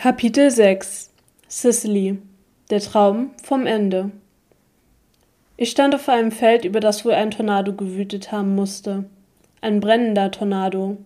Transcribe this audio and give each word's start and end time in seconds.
Kapitel 0.00 0.48
6 0.48 1.10
Sicily 1.48 2.18
Der 2.70 2.78
Traum 2.78 3.32
vom 3.42 3.66
Ende 3.66 4.12
Ich 5.56 5.70
stand 5.70 5.92
auf 5.92 6.08
einem 6.08 6.30
Feld, 6.30 6.64
über 6.64 6.78
das 6.78 7.04
wohl 7.04 7.14
ein 7.14 7.32
Tornado 7.32 7.72
gewütet 7.72 8.30
haben 8.30 8.54
musste. 8.54 9.06
Ein 9.60 9.80
brennender 9.80 10.30
Tornado. 10.30 10.98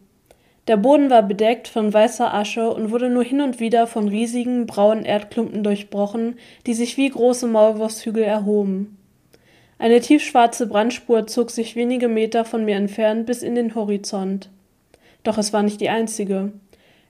Der 0.68 0.76
Boden 0.76 1.08
war 1.08 1.22
bedeckt 1.22 1.68
von 1.68 1.90
weißer 1.90 2.34
Asche 2.34 2.68
und 2.68 2.90
wurde 2.90 3.08
nur 3.08 3.24
hin 3.24 3.40
und 3.40 3.60
wieder 3.60 3.87
von 3.87 4.08
riesigen, 4.08 4.67
braunen 4.67 5.06
Erdklumpen 5.06 5.65
durchbrochen, 5.65 6.37
die 6.67 6.74
sich 6.74 6.99
wie 6.99 7.09
große 7.09 7.47
Maulwurfshügel 7.47 8.22
erhoben. 8.22 8.99
Eine 9.79 10.01
tiefschwarze 10.01 10.67
Brandspur 10.67 11.27
zog 11.27 11.51
sich 11.51 11.77
wenige 11.77 12.09
Meter 12.09 12.45
von 12.45 12.67
mir 12.67 12.77
entfernt 12.77 13.24
bis 13.24 13.43
in 13.43 13.54
den 13.54 13.74
Horizont. 13.74 14.51
Doch 15.22 15.38
es 15.38 15.54
war 15.54 15.63
nicht 15.63 15.81
die 15.81 15.88
einzige. 15.88 16.52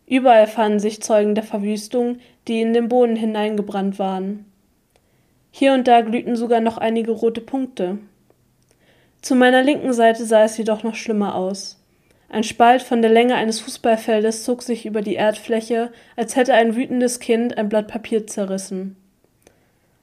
Überall 0.06 0.46
fanden 0.46 0.80
sich 0.80 1.02
Zeugen 1.02 1.34
der 1.34 1.44
Verwüstung, 1.44 2.18
die 2.48 2.60
in 2.60 2.74
den 2.74 2.88
Boden 2.88 3.16
hineingebrannt 3.16 3.98
waren. 3.98 4.46
Hier 5.50 5.74
und 5.74 5.86
da 5.86 6.00
glühten 6.00 6.36
sogar 6.36 6.60
noch 6.60 6.78
einige 6.78 7.12
rote 7.12 7.40
Punkte. 7.40 7.98
Zu 9.20 9.34
meiner 9.34 9.62
linken 9.62 9.92
Seite 9.92 10.24
sah 10.24 10.44
es 10.44 10.56
jedoch 10.56 10.82
noch 10.82 10.96
schlimmer 10.96 11.34
aus. 11.34 11.78
Ein 12.28 12.44
Spalt 12.44 12.82
von 12.82 13.02
der 13.02 13.10
Länge 13.10 13.34
eines 13.34 13.60
Fußballfeldes 13.60 14.44
zog 14.44 14.62
sich 14.62 14.86
über 14.86 15.02
die 15.02 15.14
Erdfläche, 15.14 15.92
als 16.16 16.34
hätte 16.34 16.54
ein 16.54 16.74
wütendes 16.74 17.20
Kind 17.20 17.58
ein 17.58 17.68
Blatt 17.68 17.88
Papier 17.88 18.26
zerrissen. 18.26 18.96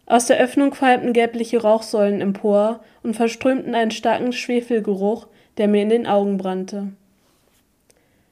Aus 0.06 0.28
der 0.28 0.40
Öffnung 0.40 0.72
qualmten 0.72 1.14
gelbliche 1.14 1.62
Rauchsäulen 1.62 2.22
empor 2.22 2.82
und 3.04 3.16
verströmten 3.16 3.76
einen 3.76 3.92
starken 3.92 4.32
Schwefelgeruch, 4.32 5.28
der 5.58 5.68
mir 5.68 5.82
in 5.82 5.90
den 5.90 6.08
Augen 6.08 6.38
brannte. 6.38 6.94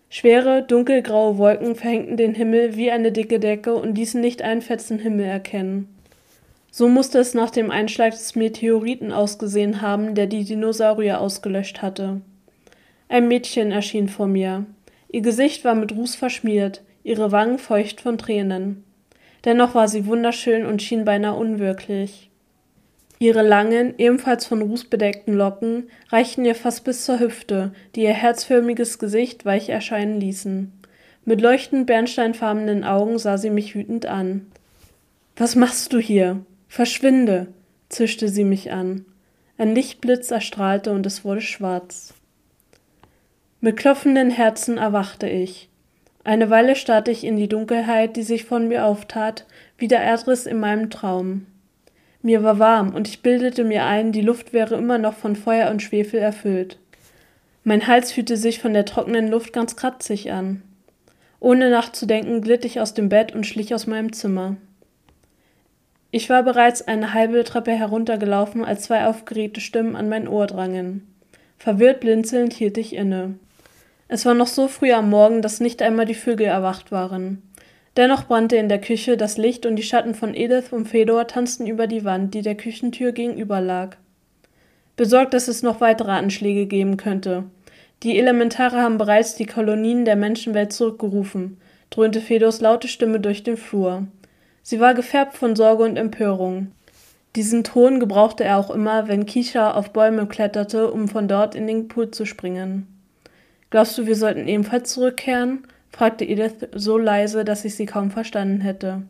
Schwere, 0.10 0.64
dunkelgraue 0.64 1.38
Wolken 1.38 1.76
verhängten 1.76 2.16
den 2.16 2.34
Himmel 2.34 2.76
wie 2.76 2.92
eine 2.92 3.12
dicke 3.12 3.40
Decke 3.40 3.74
und 3.74 3.98
ließen 3.98 4.22
nicht 4.22 4.42
einen 4.42 4.62
fetzen 4.62 5.00
Himmel 5.00 5.26
erkennen. 5.26 5.94
So 6.72 6.88
musste 6.88 7.20
es 7.20 7.34
nach 7.34 7.50
dem 7.50 7.72
Einschlag 7.72 8.12
des 8.12 8.36
Meteoriten 8.36 9.12
ausgesehen 9.12 9.82
haben, 9.82 10.16
der 10.16 10.28
die 10.28 10.44
Dinosaurier 10.44 11.20
ausgelöscht 11.20 11.82
hatte. 11.82 12.22
Ein 13.10 13.28
Mädchen 13.28 13.72
erschien 13.72 14.10
vor 14.10 14.28
mir. 14.28 14.66
Ihr 15.10 15.22
Gesicht 15.22 15.66
war 15.66 15.76
mit 15.76 15.94
Ruß 15.94 16.16
verschmiert, 16.16 16.84
ihre 17.04 17.32
Wangen 17.32 17.58
feucht 17.58 18.02
von 18.02 18.18
Tränen. 18.18 18.84
Dennoch 19.46 19.76
war 19.76 19.88
sie 19.88 20.06
wunderschön 20.06 20.66
und 20.66 20.82
schien 20.82 21.06
beinahe 21.06 21.36
unwirklich. 21.36 22.27
Ihre 23.20 23.42
langen, 23.42 23.96
ebenfalls 23.98 24.46
von 24.46 24.62
Ruß 24.62 24.86
bedeckten 24.86 25.34
Locken 25.34 25.90
reichten 26.10 26.46
ihr 26.46 26.54
fast 26.54 26.84
bis 26.84 27.04
zur 27.04 27.20
Hüfte, 27.20 27.72
die 27.96 28.04
ihr 28.04 28.14
herzförmiges 28.14 29.00
Gesicht 29.00 29.44
weich 29.44 29.70
erscheinen 29.70 30.20
ließen. 30.20 30.72
Mit 31.26 31.42
leuchtend 31.42 31.88
bernsteinfarbenen 31.88 32.84
Augen 32.84 33.18
sah 33.18 33.38
sie 33.38 33.50
mich 33.50 33.76
wütend 33.76 34.06
an. 34.06 34.46
Was 35.36 35.56
machst 35.56 35.94
du 35.94 36.00
hier? 36.00 36.46
Verschwinde, 36.68 37.48
zischte 37.90 38.30
sie 38.30 38.44
mich 38.44 38.72
an. 38.72 39.06
Ein 39.58 39.74
Lichtblitz 39.74 40.30
erstrahlte 40.30 40.92
und 40.92 41.06
es 41.06 41.26
wurde 41.26 41.42
schwarz. 41.42 42.14
Mit 43.60 43.78
klopfenden 43.78 44.30
Herzen 44.30 44.78
erwachte 44.78 45.28
ich. 45.28 45.70
Eine 46.24 46.52
Weile 46.52 46.76
starrte 46.76 47.10
ich 47.10 47.24
in 47.24 47.38
die 47.38 47.50
Dunkelheit, 47.50 48.16
die 48.16 48.24
sich 48.24 48.46
von 48.46 48.68
mir 48.68 48.86
auftat, 48.86 49.48
wie 49.78 49.88
der 49.88 50.02
Erdriss 50.02 50.46
in 50.46 50.60
meinem 50.60 50.92
Traum. 50.92 51.48
Mir 52.28 52.44
war 52.44 52.60
warm 52.60 52.94
und 52.94 53.08
ich 53.08 53.22
bildete 53.22 53.64
mir 53.64 53.86
ein, 53.86 54.12
die 54.12 54.20
Luft 54.20 54.52
wäre 54.52 54.76
immer 54.76 54.98
noch 54.98 55.14
von 55.14 55.38
Feuer 55.38 55.72
und 55.72 55.82
Schwefel 55.82 56.20
erfüllt. 56.20 56.78
Mein 57.64 57.88
Hals 57.88 58.12
fühlte 58.12 58.36
sich 58.36 58.60
von 58.60 58.74
der 58.74 58.84
trockenen 58.84 59.30
Luft 59.30 59.54
ganz 59.54 59.78
kratzig 59.78 60.30
an. 60.30 60.62
Ohne 61.40 61.70
nachzudenken 61.70 62.42
glitt 62.42 62.66
ich 62.66 62.82
aus 62.82 62.94
dem 62.94 63.08
Bett 63.08 63.34
und 63.34 63.48
schlich 63.48 63.74
aus 63.74 63.88
meinem 63.88 64.12
Zimmer. 64.12 64.58
Ich 66.12 66.30
war 66.30 66.44
bereits 66.44 66.86
eine 66.86 67.14
halbe 67.14 67.46
Treppe 67.46 67.72
heruntergelaufen, 67.72 68.66
als 68.66 68.84
zwei 68.84 69.06
aufgeregte 69.06 69.62
Stimmen 69.62 69.96
an 69.96 70.10
mein 70.10 70.28
Ohr 70.28 70.48
drangen. 70.48 71.08
Verwirrt 71.58 72.02
blinzelnd 72.02 72.52
hielt 72.52 72.78
ich 72.78 72.94
inne. 72.94 73.36
Es 74.10 74.26
war 74.26 74.34
noch 74.34 74.48
so 74.48 74.68
früh 74.68 74.92
am 74.92 75.10
Morgen, 75.10 75.42
dass 75.42 75.62
nicht 75.62 75.82
einmal 75.82 76.06
die 76.06 76.14
Vögel 76.14 76.48
erwacht 76.48 76.92
waren. 76.92 77.47
Dennoch 77.98 78.28
brannte 78.28 78.58
in 78.58 78.70
der 78.70 78.80
Küche 78.80 79.18
das 79.18 79.38
Licht 79.38 79.66
und 79.66 79.76
die 79.76 79.84
Schatten 79.84 80.14
von 80.14 80.36
Edith 80.36 80.72
und 80.72 80.88
Fedor 80.88 81.26
tanzten 81.26 81.66
über 81.66 81.88
die 81.88 82.06
Wand, 82.06 82.36
die 82.36 82.44
der 82.44 82.54
Küchentür 82.54 83.12
gegenüber 83.12 83.60
lag. 83.60 83.98
Besorgt, 84.96 85.34
dass 85.34 85.48
es 85.48 85.64
noch 85.64 85.82
weitere 85.82 86.12
Anschläge 86.12 86.68
geben 86.68 86.98
könnte. 86.98 87.46
Die 88.04 88.20
Elementare 88.20 88.78
haben 88.78 89.00
bereits 89.00 89.34
die 89.34 89.48
Kolonien 89.48 90.06
der 90.06 90.16
Menschenwelt 90.16 90.74
zurückgerufen, 90.74 91.58
dröhnte 91.90 92.22
Fedors 92.22 92.62
laute 92.62 92.88
Stimme 92.88 93.20
durch 93.20 93.42
den 93.42 93.58
Flur. 93.58 94.06
Sie 94.62 94.80
war 94.80 94.94
gefärbt 94.94 95.36
von 95.36 95.56
Sorge 95.56 95.84
und 95.84 95.98
Empörung. 95.98 96.72
Diesen 97.36 97.64
Ton 97.64 98.00
gebrauchte 98.00 98.44
er 98.44 98.58
auch 98.58 98.70
immer, 98.70 99.08
wenn 99.08 99.26
Kisha 99.26 99.72
auf 99.72 99.92
Bäume 99.92 100.28
kletterte, 100.28 100.92
um 100.92 101.08
von 101.08 101.28
dort 101.28 101.56
in 101.56 101.66
den 101.66 101.88
Pool 101.88 102.12
zu 102.12 102.26
springen. 102.26 102.86
Glaubst 103.72 103.98
du, 103.98 104.06
wir 104.06 104.16
sollten 104.16 104.48
ebenfalls 104.48 104.94
zurückkehren? 104.94 105.64
Fragte 105.98 106.26
Edith 106.26 106.68
so 106.76 107.00
leise, 107.00 107.44
dass 107.44 107.66
ich 107.66 107.76
sie 107.76 107.88
kaum 107.88 108.12
verstanden 108.12 108.62
hätte. 108.62 109.02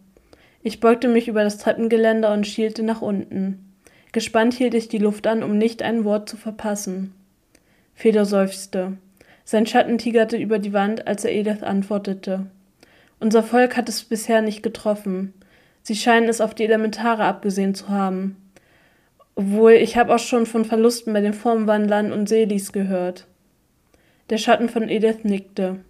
Ich 0.63 0.79
beugte 0.79 1.09
mich 1.09 1.27
über 1.27 1.43
das 1.43 1.57
Treppengeländer 1.57 2.31
und 2.31 2.47
schielte 2.47 2.81
nach 2.81 3.01
unten. 3.01 3.73
Gespannt 4.13 4.53
hielt 4.53 4.73
ich 4.73 4.87
die 4.87 4.97
Luft 4.97 5.27
an, 5.27 5.43
um 5.43 5.57
nicht 5.57 5.81
ein 5.81 6.05
Wort 6.05 6.29
zu 6.29 6.37
verpassen. 6.37 7.13
Feder 7.93 8.23
seufzte. 8.23 8.93
Sein 9.43 9.65
Schatten 9.65 9.97
tigerte 9.97 10.37
über 10.37 10.59
die 10.59 10.71
Wand, 10.71 11.07
als 11.07 11.25
er 11.25 11.33
Edith 11.33 11.61
antwortete. 11.61 12.47
Unser 13.19 13.43
Volk 13.43 13.75
hat 13.75 13.89
es 13.89 14.05
bisher 14.05 14.41
nicht 14.41 14.63
getroffen. 14.63 15.33
Sie 15.83 15.95
scheinen 15.95 16.29
es 16.29 16.39
auf 16.39 16.55
die 16.55 16.63
Elementare 16.63 17.25
abgesehen 17.25 17.75
zu 17.75 17.89
haben. 17.89 18.37
Obwohl, 19.35 19.73
ich 19.73 19.97
habe 19.97 20.15
auch 20.15 20.19
schon 20.19 20.45
von 20.45 20.63
Verlusten 20.63 21.11
bei 21.11 21.19
den 21.19 21.33
Formwandlern 21.33 22.13
und 22.13 22.29
Selis 22.29 22.71
gehört. 22.71 23.27
Der 24.29 24.37
Schatten 24.37 24.69
von 24.69 24.87
Edith 24.87 25.25
nickte. 25.25 25.81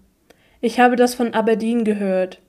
Ich 0.62 0.80
habe 0.80 0.96
das 0.96 1.14
von 1.16 1.34
Aberdeen 1.34 1.84
gehört. 1.84 2.42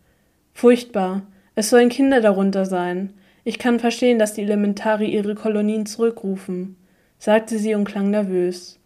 Furchtbar. 0.55 1.23
Es 1.55 1.71
sollen 1.71 1.89
Kinder 1.89 2.21
darunter 2.21 2.65
sein. 2.65 3.13
Ich 3.45 3.59
kann 3.59 3.81
verstehen, 3.81 4.19
dass 4.19 4.35
die 4.35 4.43
Elementari 4.43 5.07
ihre 5.07 5.35
Kolonien 5.35 5.87
zurückrufen, 5.87 6.77
sagte 7.19 7.59
sie 7.59 7.75
und 7.75 7.85
klang 7.85 8.11
nervös. 8.11 8.79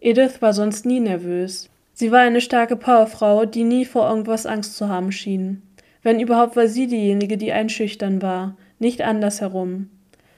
Edith 0.00 0.40
war 0.40 0.52
sonst 0.52 0.86
nie 0.86 1.00
nervös. 1.00 1.70
Sie 1.92 2.10
war 2.10 2.20
eine 2.20 2.40
starke 2.40 2.76
Powerfrau, 2.76 3.46
die 3.46 3.64
nie 3.64 3.84
vor 3.84 4.08
irgendwas 4.08 4.46
Angst 4.46 4.76
zu 4.76 4.88
haben 4.88 5.12
schien. 5.12 5.62
Wenn 6.02 6.20
überhaupt 6.20 6.56
war 6.56 6.68
sie 6.68 6.86
diejenige, 6.86 7.38
die 7.38 7.52
einschüchtern 7.52 8.20
war, 8.20 8.56
nicht 8.78 9.00
andersherum. 9.00 9.88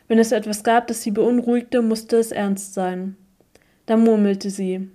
Wenn 0.07 0.19
es 0.19 0.33
etwas 0.33 0.63
gab, 0.63 0.87
das 0.87 1.03
sie 1.03 1.11
beunruhigte, 1.11 1.83
musste 1.83 2.17
es 2.19 2.31
ernst 2.31 2.75
sein. 2.75 3.17
Da 3.87 3.97
murmelte 3.97 4.51
sie. 4.51 4.89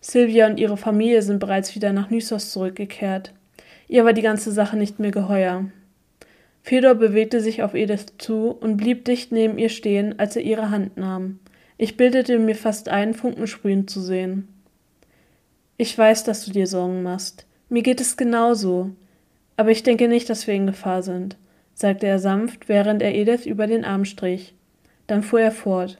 Sylvia 0.00 0.46
und 0.46 0.58
ihre 0.58 0.76
Familie 0.76 1.22
sind 1.22 1.38
bereits 1.38 1.74
wieder 1.74 1.92
nach 1.92 2.10
Nysos 2.10 2.50
zurückgekehrt. 2.50 3.32
Ihr 3.88 4.04
war 4.04 4.12
die 4.12 4.22
ganze 4.22 4.52
Sache 4.52 4.76
nicht 4.76 4.98
mehr 4.98 5.10
geheuer. 5.10 5.66
Fedor 6.62 6.94
bewegte 6.94 7.40
sich 7.40 7.62
auf 7.62 7.74
Edith 7.74 8.06
zu 8.18 8.50
und 8.50 8.76
blieb 8.76 9.04
dicht 9.04 9.30
neben 9.30 9.58
ihr 9.58 9.68
stehen, 9.68 10.18
als 10.18 10.34
er 10.34 10.42
ihre 10.42 10.70
Hand 10.70 10.96
nahm. 10.96 11.38
Ich 11.78 11.96
bildete 11.96 12.38
mir 12.38 12.56
fast 12.56 12.88
ein, 12.88 13.14
Funken 13.14 13.46
sprühen 13.46 13.86
zu 13.86 14.00
sehen. 14.00 14.48
Ich 15.76 15.96
weiß, 15.96 16.24
dass 16.24 16.44
du 16.44 16.50
dir 16.50 16.66
Sorgen 16.66 17.02
machst. 17.02 17.46
Mir 17.68 17.82
geht 17.82 18.00
es 18.00 18.16
genauso. 18.16 18.90
Aber 19.56 19.70
ich 19.70 19.82
denke 19.82 20.08
nicht, 20.08 20.28
dass 20.28 20.46
wir 20.46 20.54
in 20.54 20.66
Gefahr 20.66 21.02
sind, 21.02 21.36
sagte 21.74 22.06
er 22.06 22.18
sanft, 22.18 22.68
während 22.68 23.02
er 23.02 23.14
Edith 23.14 23.46
über 23.46 23.66
den 23.66 23.84
Arm 23.84 24.04
strich. 24.04 24.54
Dann 25.06 25.22
fuhr 25.22 25.40
er 25.40 25.52
fort. 25.52 25.98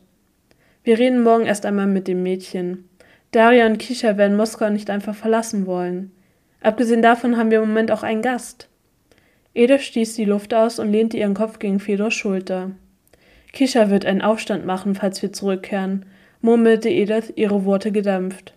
Wir 0.83 0.99
reden 0.99 1.23
morgen 1.23 1.47
erst 1.47 1.67
einmal 1.67 1.87
mit 1.87 2.09
dem 2.09 2.23
Mädchen. 2.23 2.89
Daria 3.37 3.67
und 3.67 3.77
Kisha 3.77 4.17
werden 4.17 4.35
Moskau 4.35 4.71
nicht 4.71 4.89
einfach 4.89 5.15
verlassen 5.15 5.67
wollen. 5.67 6.11
Abgesehen 6.63 7.03
davon 7.03 7.37
haben 7.37 7.51
wir 7.51 7.61
im 7.61 7.69
Moment 7.69 7.91
auch 7.91 8.03
einen 8.03 8.23
Gast. 8.23 8.71
Edith 9.53 9.83
stieß 9.83 10.15
die 10.15 10.25
Luft 10.25 10.55
aus 10.55 10.79
und 10.79 10.91
lehnte 10.91 11.19
ihren 11.19 11.35
Kopf 11.35 11.59
gegen 11.59 11.79
Fedors 11.79 12.15
Schulter. 12.15 12.71
Kisha 13.53 13.91
wird 13.91 14.07
einen 14.07 14.23
Aufstand 14.23 14.65
machen, 14.65 14.95
falls 14.95 15.21
wir 15.21 15.35
zurückkehren, 15.35 16.07
murmelte 16.41 16.89
Edith, 16.89 17.31
ihre 17.37 17.67
Worte 17.67 17.93
gedämpft. 17.93 18.55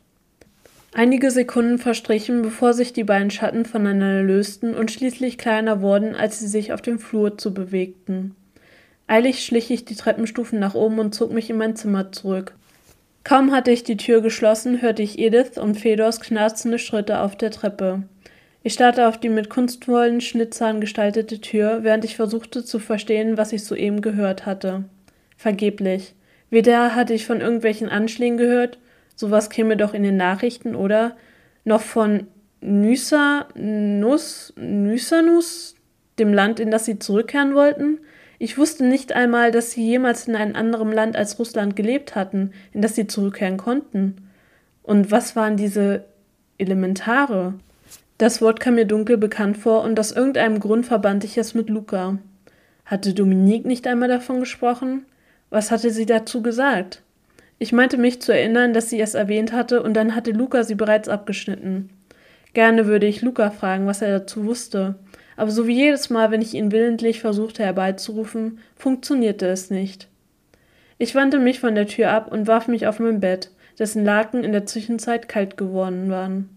Einige 0.94 1.30
Sekunden 1.30 1.78
verstrichen, 1.78 2.42
bevor 2.42 2.74
sich 2.74 2.94
die 2.94 3.04
beiden 3.04 3.32
Schatten 3.32 3.66
voneinander 3.66 4.24
lösten 4.24 4.76
und 4.76 4.92
schließlich 4.92 5.38
kleiner 5.38 5.82
wurden, 5.82 6.16
als 6.16 6.40
sie 6.40 6.48
sich 6.48 6.72
auf 6.72 6.82
dem 6.82 7.00
Flur 7.00 7.38
zu 7.38 7.54
bewegten. 7.54 8.34
Eilig 9.08 9.44
schlich 9.44 9.72
ich 9.72 9.84
die 9.84 9.96
Treppenstufen 9.96 10.58
nach 10.58 10.74
oben 10.74 11.00
und 11.00 11.14
zog 11.14 11.34
mich 11.34 11.50
in 11.50 11.58
mein 11.58 11.76
Zimmer 11.76 12.14
zurück. 12.14 12.54
Kaum 13.24 13.52
hatte 13.52 13.72
ich 13.72 13.84
die 13.84 13.98
Tür 13.98 14.22
geschlossen, 14.22 14.82
hörte 14.82 15.04
ich 15.04 15.20
Edith 15.20 15.58
und 15.58 15.76
Fedors 15.76 16.20
knarzende 16.20 16.80
Schritte 16.80 17.20
auf 17.20 17.36
der 17.36 17.52
Treppe. 17.52 18.04
Ich 18.64 18.74
starrte 18.74 19.08
auf 19.08 19.18
die 19.18 19.30
mit 19.30 19.50
kunstvollen 19.50 20.22
Schnitzern 20.22 20.82
gestaltete 20.82 21.40
Tür, 21.40 21.84
während 21.84 22.06
ich 22.06 22.16
versuchte 22.16 22.64
zu 22.64 22.80
verstehen, 22.80 23.38
was 23.38 23.54
ich 23.54 23.64
soeben 23.64 24.02
gehört 24.02 24.46
hatte. 24.46 24.86
Vergeblich. 25.38 26.16
Weder 26.50 26.96
hatte 26.96 27.14
ich 27.14 27.26
von 27.26 27.42
irgendwelchen 27.42 27.90
Anschlägen 27.90 28.38
gehört, 28.38 28.80
sowas 29.16 29.50
käme 29.50 29.78
doch 29.78 29.94
in 29.94 30.04
den 30.04 30.18
Nachrichten, 30.18 30.76
oder? 30.76 31.16
Noch 31.64 31.82
von 31.82 32.28
Nysa, 32.62 33.48
Nus, 33.56 34.54
Nysanus, 34.58 35.76
dem 36.18 36.34
Land, 36.34 36.60
in 36.60 36.72
das 36.72 36.86
sie 36.86 37.00
zurückkehren 37.00 37.54
wollten? 37.54 38.00
Ich 38.40 38.58
wusste 38.58 38.86
nicht 38.86 39.12
einmal, 39.12 39.52
dass 39.52 39.72
sie 39.72 39.86
jemals 39.86 40.28
in 40.28 40.36
einem 40.36 40.56
anderen 40.56 40.94
Land 40.94 41.18
als 41.18 41.38
Russland 41.38 41.76
gelebt 41.76 42.16
hatten, 42.16 42.52
in 42.74 42.82
das 42.82 42.96
sie 42.96 43.06
zurückkehren 43.06 43.58
konnten. 43.58 44.30
Und 44.82 45.12
was 45.12 45.36
waren 45.36 45.58
diese 45.58 46.06
Elementare? 46.58 47.54
Das 48.18 48.42
Wort 48.42 48.62
kam 48.62 48.76
mir 48.76 48.86
dunkel 48.86 49.18
bekannt 49.18 49.58
vor 49.58 49.84
und 49.84 50.00
aus 50.00 50.14
irgendeinem 50.14 50.60
Grund 50.62 50.86
verband 50.86 51.26
ich 51.26 51.38
es 51.38 51.54
mit 51.54 51.70
Luca. 51.70 52.18
Hatte 52.86 53.14
Dominique 53.14 53.66
nicht 53.66 53.86
einmal 53.88 54.10
davon 54.10 54.40
gesprochen? 54.40 55.06
Was 55.50 55.70
hatte 55.70 55.92
sie 55.92 56.06
dazu 56.06 56.42
gesagt? 56.42 57.04
Ich 57.60 57.74
meinte 57.74 57.98
mich 57.98 58.22
zu 58.22 58.34
erinnern, 58.34 58.74
dass 58.74 58.90
sie 58.90 59.02
es 59.02 59.16
erwähnt 59.16 59.52
hatte, 59.52 59.84
und 59.84 59.94
dann 59.96 60.16
hatte 60.16 60.32
Luca 60.32 60.64
sie 60.64 60.76
bereits 60.76 61.10
abgeschnitten. 61.10 61.90
Gerne 62.54 62.88
würde 62.88 63.06
ich 63.06 63.22
Luca 63.22 63.52
fragen, 63.52 63.86
was 63.86 64.02
er 64.02 64.20
dazu 64.20 64.46
wusste, 64.46 64.96
aber 65.40 65.52
so 65.52 65.68
wie 65.68 65.76
jedes 65.76 66.10
Mal, 66.10 66.32
wenn 66.32 66.42
ich 66.42 66.54
ihn 66.54 66.72
willentlich 66.72 67.22
versuchte 67.22 67.64
herbeizurufen, 67.64 68.60
funktionierte 68.76 69.48
es 69.48 69.70
nicht. 69.70 70.08
Ich 70.98 71.16
wandte 71.16 71.40
mich 71.40 71.60
von 71.60 71.76
der 71.76 71.88
Tür 71.88 72.12
ab 72.12 72.32
und 72.32 72.46
warf 72.46 72.68
mich 72.68 72.86
auf 72.86 73.00
mein 73.00 73.22
Bett, 73.22 73.52
dessen 73.80 74.04
Laken 74.04 74.44
in 74.44 74.52
der 74.52 74.66
Zwischenzeit 74.66 75.30
kalt 75.30 75.56
geworden 75.56 76.10
waren. 76.10 76.50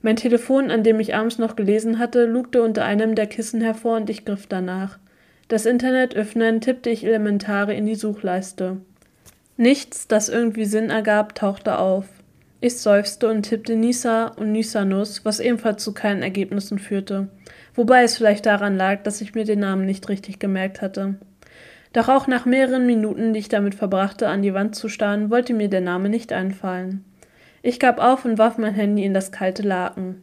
Mein 0.00 0.16
Telefon, 0.16 0.70
an 0.70 0.82
dem 0.82 0.98
ich 0.98 1.14
abends 1.14 1.38
noch 1.38 1.56
gelesen 1.56 1.98
hatte, 1.98 2.24
lugte 2.24 2.62
unter 2.62 2.84
einem 2.84 3.14
der 3.14 3.26
Kissen 3.26 3.60
hervor 3.60 3.96
und 3.96 4.08
ich 4.08 4.24
griff 4.24 4.46
danach. 4.46 4.98
Das 5.48 5.66
Internet 5.66 6.16
öffnen, 6.16 6.60
tippte 6.60 6.90
ich 6.90 7.04
Elementare 7.04 7.74
in 7.74 7.86
die 7.86 7.94
Suchleiste. 7.94 8.78
Nichts, 9.58 10.08
das 10.08 10.28
irgendwie 10.28 10.64
Sinn 10.64 10.90
ergab, 10.90 11.34
tauchte 11.34 11.78
auf. 11.78 12.06
Ich 12.60 12.78
seufzte 12.78 13.28
und 13.28 13.42
tippte 13.42 13.76
Nisa 13.76 14.28
und 14.28 14.52
Nisanus, 14.52 15.24
was 15.24 15.40
ebenfalls 15.40 15.84
zu 15.84 15.92
keinen 15.92 16.22
Ergebnissen 16.22 16.78
führte, 16.78 17.28
wobei 17.76 18.02
es 18.02 18.16
vielleicht 18.16 18.46
daran 18.46 18.76
lag, 18.76 19.02
dass 19.02 19.20
ich 19.20 19.34
mir 19.34 19.44
den 19.44 19.60
Namen 19.60 19.86
nicht 19.86 20.08
richtig 20.08 20.38
gemerkt 20.38 20.82
hatte. 20.82 21.14
Doch 21.92 22.08
auch 22.08 22.26
nach 22.26 22.44
mehreren 22.44 22.86
Minuten, 22.86 23.32
die 23.32 23.38
ich 23.38 23.48
damit 23.48 23.74
verbrachte, 23.74 24.28
an 24.28 24.42
die 24.42 24.54
Wand 24.54 24.74
zu 24.74 24.88
starren, 24.88 25.30
wollte 25.30 25.54
mir 25.54 25.68
der 25.68 25.80
Name 25.80 26.08
nicht 26.08 26.32
einfallen. 26.32 27.04
Ich 27.62 27.80
gab 27.80 28.00
auf 28.00 28.24
und 28.24 28.38
warf 28.38 28.58
mein 28.58 28.74
Handy 28.74 29.04
in 29.04 29.14
das 29.14 29.32
kalte 29.32 29.62
Laken. 29.62 30.22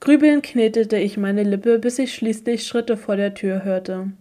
Grübelnd 0.00 0.42
knetete 0.42 0.96
ich 0.98 1.16
meine 1.16 1.42
Lippe, 1.42 1.78
bis 1.78 1.98
ich 1.98 2.14
schließlich 2.14 2.66
Schritte 2.66 2.96
vor 2.96 3.16
der 3.16 3.34
Tür 3.34 3.64
hörte. 3.64 4.12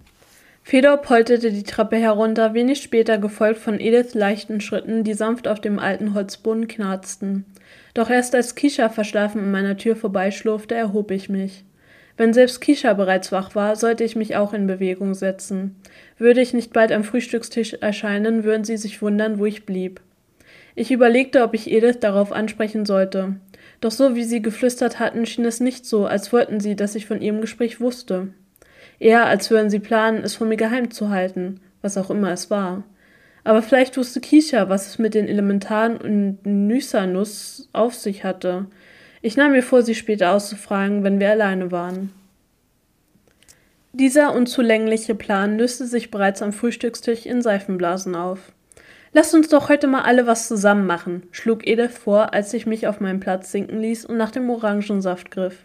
Fedor 0.63 0.97
polterte 0.97 1.51
die 1.51 1.63
Treppe 1.63 1.97
herunter, 1.97 2.55
wenig 2.55 2.81
später 2.81 3.19
gefolgt 3.19 3.59
von 3.59 3.79
Ediths 3.79 4.15
leichten 4.15 4.61
Schritten, 4.61 5.03
die 5.03 5.13
sanft 5.13 5.47
auf 5.47 5.61
dem 5.61 5.77
alten 5.77 6.15
Holzboden 6.15 6.67
knarzten. 6.67 7.45
Doch 7.93 8.09
erst 8.09 8.33
als 8.33 8.55
Kisha 8.55 8.89
verschlafen 8.89 9.41
an 9.41 9.51
meiner 9.51 9.77
Tür 9.77 9.95
vorbeischlurfte, 9.95 10.73
erhob 10.73 11.11
ich 11.11 11.29
mich. 11.29 11.65
Wenn 12.17 12.33
selbst 12.33 12.61
Kisha 12.61 12.93
bereits 12.93 13.31
wach 13.31 13.55
war, 13.55 13.75
sollte 13.75 14.03
ich 14.03 14.15
mich 14.15 14.35
auch 14.35 14.53
in 14.53 14.67
Bewegung 14.67 15.13
setzen. 15.15 15.75
Würde 16.17 16.41
ich 16.41 16.53
nicht 16.53 16.71
bald 16.71 16.91
am 16.91 17.03
Frühstückstisch 17.03 17.73
erscheinen, 17.81 18.43
würden 18.43 18.63
sie 18.63 18.77
sich 18.77 19.01
wundern, 19.01 19.37
wo 19.37 19.45
ich 19.45 19.65
blieb. 19.65 19.99
Ich 20.75 20.91
überlegte, 20.91 21.43
ob 21.43 21.53
ich 21.53 21.71
Edith 21.71 21.99
darauf 21.99 22.31
ansprechen 22.31 22.85
sollte. 22.85 23.35
Doch 23.81 23.91
so 23.91 24.15
wie 24.15 24.23
sie 24.23 24.41
geflüstert 24.41 24.99
hatten, 24.99 25.25
schien 25.25 25.45
es 25.45 25.59
nicht 25.59 25.85
so, 25.85 26.05
als 26.05 26.31
wollten 26.31 26.59
sie, 26.59 26.75
dass 26.75 26.95
ich 26.95 27.05
von 27.05 27.21
ihrem 27.21 27.41
Gespräch 27.41 27.79
wusste. 27.81 28.29
Eher 28.99 29.25
als 29.25 29.51
würden 29.51 29.69
sie 29.69 29.79
planen, 29.79 30.23
es 30.23 30.35
von 30.35 30.47
mir 30.47 30.57
geheim 30.57 30.91
zu 30.91 31.09
halten, 31.09 31.59
was 31.81 31.97
auch 31.97 32.09
immer 32.09 32.31
es 32.31 32.49
war. 32.49 32.83
Aber 33.43 33.61
vielleicht 33.61 33.97
wusste 33.97 34.21
Kisha, 34.21 34.69
was 34.69 34.87
es 34.87 34.99
mit 34.99 35.13
den 35.13 35.27
Elementaren 35.27 35.97
und 35.97 36.45
Nysanus 36.45 37.69
auf 37.73 37.93
sich 37.93 38.23
hatte. 38.23 38.65
Ich 39.25 39.37
nahm 39.37 39.53
mir 39.53 39.63
vor, 39.63 39.81
sie 39.81 39.95
später 39.95 40.33
auszufragen, 40.33 41.03
wenn 41.03 41.19
wir 41.19 41.31
alleine 41.31 41.71
waren. 41.71 42.13
Dieser 43.91 44.35
unzulängliche 44.35 45.15
Plan 45.15 45.57
löste 45.57 45.87
sich 45.87 46.11
bereits 46.11 46.43
am 46.43 46.53
Frühstückstisch 46.53 47.25
in 47.25 47.41
Seifenblasen 47.41 48.13
auf. 48.13 48.51
Lasst 49.13 49.33
uns 49.33 49.49
doch 49.49 49.67
heute 49.67 49.87
mal 49.87 50.03
alle 50.03 50.27
was 50.27 50.47
zusammen 50.47 50.85
machen, 50.85 51.23
schlug 51.31 51.65
Edith 51.65 51.97
vor, 51.97 52.35
als 52.35 52.53
ich 52.53 52.67
mich 52.67 52.85
auf 52.85 52.99
meinen 52.99 53.19
Platz 53.19 53.51
sinken 53.51 53.81
ließ 53.81 54.05
und 54.05 54.17
nach 54.17 54.29
dem 54.29 54.47
Orangensaft 54.47 55.31
griff. 55.31 55.57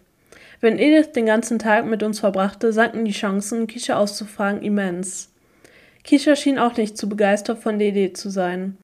Wenn 0.63 0.79
Edith 0.79 1.13
den 1.13 1.27
ganzen 1.27 1.59
Tag 1.59 1.85
mit 1.85 2.03
uns 2.03 2.21
verbrachte, 2.21 2.73
sanken 2.73 3.05
die 3.05 3.13
Chancen, 3.13 3.67
Kisha 3.67 3.99
auszufragen, 3.99 4.63
immens. 4.63 5.35
Kisha 6.03 6.35
schien 6.35 6.59
auch 6.59 6.79
nicht 6.79 6.97
zu 6.97 7.11
begeistert 7.11 7.59
von 7.59 7.79
der 7.79 7.89
Idee 7.89 8.15
zu 8.15 8.31
sein. 8.31 8.79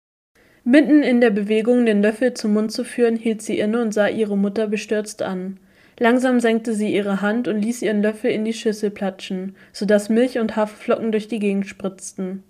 Mitten 0.68 1.04
in 1.04 1.20
der 1.20 1.30
Bewegung, 1.30 1.86
den 1.86 2.02
Löffel 2.02 2.34
zum 2.34 2.54
Mund 2.54 2.72
zu 2.72 2.82
führen, 2.82 3.14
hielt 3.14 3.40
sie 3.40 3.60
inne 3.60 3.80
und 3.80 3.94
sah 3.94 4.08
ihre 4.08 4.36
Mutter 4.36 4.66
bestürzt 4.66 5.22
an. 5.22 5.60
Langsam 5.96 6.40
senkte 6.40 6.74
sie 6.74 6.92
ihre 6.92 7.22
Hand 7.22 7.46
und 7.46 7.62
ließ 7.62 7.82
ihren 7.82 8.02
Löffel 8.02 8.32
in 8.32 8.44
die 8.44 8.52
Schüssel 8.52 8.90
platschen, 8.90 9.54
so 9.72 9.86
dass 9.86 10.08
Milch 10.08 10.40
und 10.40 10.56
Haferflocken 10.56 11.12
durch 11.12 11.28
die 11.28 11.38
Gegend 11.38 11.68
spritzten. 11.68 12.42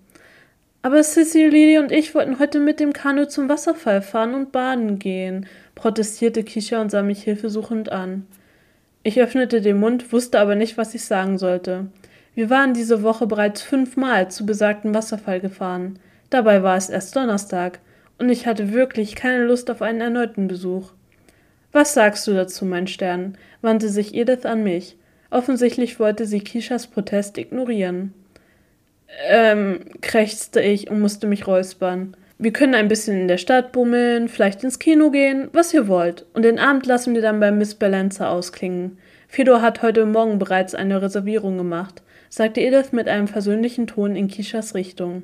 Aber 0.81 1.03
Sissy, 1.03 1.43
Lily 1.43 1.77
und 1.77 1.91
ich 1.91 2.15
wollten 2.15 2.39
heute 2.39 2.59
mit 2.59 2.79
dem 2.79 2.91
Kanu 2.91 3.25
zum 3.25 3.49
Wasserfall 3.49 4.01
fahren 4.01 4.33
und 4.33 4.51
baden 4.51 4.97
gehen, 4.97 5.45
protestierte 5.75 6.43
Kisha 6.43 6.81
und 6.81 6.89
sah 6.89 7.03
mich 7.03 7.21
hilfesuchend 7.21 7.91
an. 7.91 8.25
Ich 9.03 9.21
öffnete 9.21 9.61
den 9.61 9.79
Mund, 9.79 10.11
wusste 10.11 10.39
aber 10.39 10.55
nicht, 10.55 10.75
was 10.75 10.95
ich 10.95 11.05
sagen 11.05 11.37
sollte. 11.37 11.85
Wir 12.33 12.49
waren 12.49 12.73
diese 12.73 13.03
Woche 13.03 13.27
bereits 13.27 13.61
fünfmal 13.61 14.31
zu 14.31 14.43
besagtem 14.43 14.95
Wasserfall 14.95 15.39
gefahren. 15.39 15.99
Dabei 16.31 16.63
war 16.63 16.77
es 16.77 16.89
erst 16.89 17.15
Donnerstag, 17.15 17.79
und 18.19 18.29
ich 18.29 18.47
hatte 18.47 18.73
wirklich 18.73 19.15
keine 19.15 19.45
Lust 19.45 19.69
auf 19.69 19.81
einen 19.81 20.01
erneuten 20.01 20.47
Besuch. 20.47 20.91
Was 21.71 21.93
sagst 21.93 22.25
du 22.27 22.33
dazu, 22.33 22.65
mein 22.65 22.87
Stern? 22.87 23.37
wandte 23.61 23.89
sich 23.89 24.15
Edith 24.15 24.45
an 24.45 24.63
mich. 24.63 24.97
Offensichtlich 25.29 25.99
wollte 25.99 26.25
sie 26.25 26.39
Kishas 26.39 26.87
Protest 26.87 27.37
ignorieren. 27.37 28.13
Ähm, 29.27 29.79
krächzte 30.01 30.61
ich 30.61 30.89
und 30.89 30.99
musste 30.99 31.27
mich 31.27 31.47
räuspern. 31.47 32.15
Wir 32.39 32.53
können 32.53 32.75
ein 32.75 32.87
bisschen 32.87 33.19
in 33.19 33.27
der 33.27 33.37
Stadt 33.37 33.71
bummeln, 33.71 34.27
vielleicht 34.27 34.63
ins 34.63 34.79
Kino 34.79 35.09
gehen, 35.09 35.49
was 35.53 35.73
ihr 35.73 35.87
wollt. 35.87 36.25
Und 36.33 36.43
den 36.43 36.59
Abend 36.59 36.85
lassen 36.85 37.15
wir 37.15 37.21
dann 37.21 37.39
bei 37.39 37.51
Miss 37.51 37.75
Balanza 37.75 38.29
ausklingen. 38.29 38.97
Fedor 39.27 39.61
hat 39.61 39.81
heute 39.81 40.05
Morgen 40.05 40.39
bereits 40.39 40.75
eine 40.75 41.01
Reservierung 41.01 41.57
gemacht, 41.57 42.01
sagte 42.29 42.61
Edith 42.61 42.91
mit 42.91 43.07
einem 43.07 43.27
versöhnlichen 43.27 43.87
Ton 43.87 44.15
in 44.15 44.27
Kishas 44.27 44.75
Richtung. 44.75 45.23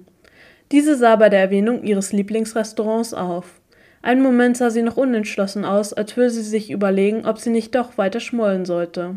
Diese 0.71 0.95
sah 0.95 1.15
bei 1.15 1.29
der 1.29 1.39
Erwähnung 1.39 1.83
ihres 1.83 2.13
Lieblingsrestaurants 2.13 3.13
auf. 3.13 3.59
Einen 4.01 4.21
Moment 4.21 4.57
sah 4.57 4.69
sie 4.69 4.81
noch 4.81 4.97
unentschlossen 4.97 5.65
aus, 5.65 5.93
als 5.93 6.17
würde 6.17 6.29
sie 6.29 6.41
sich 6.41 6.71
überlegen, 6.71 7.25
ob 7.25 7.39
sie 7.39 7.49
nicht 7.49 7.73
doch 7.75 7.97
weiter 7.97 8.19
schmollen 8.19 8.65
sollte. 8.65 9.15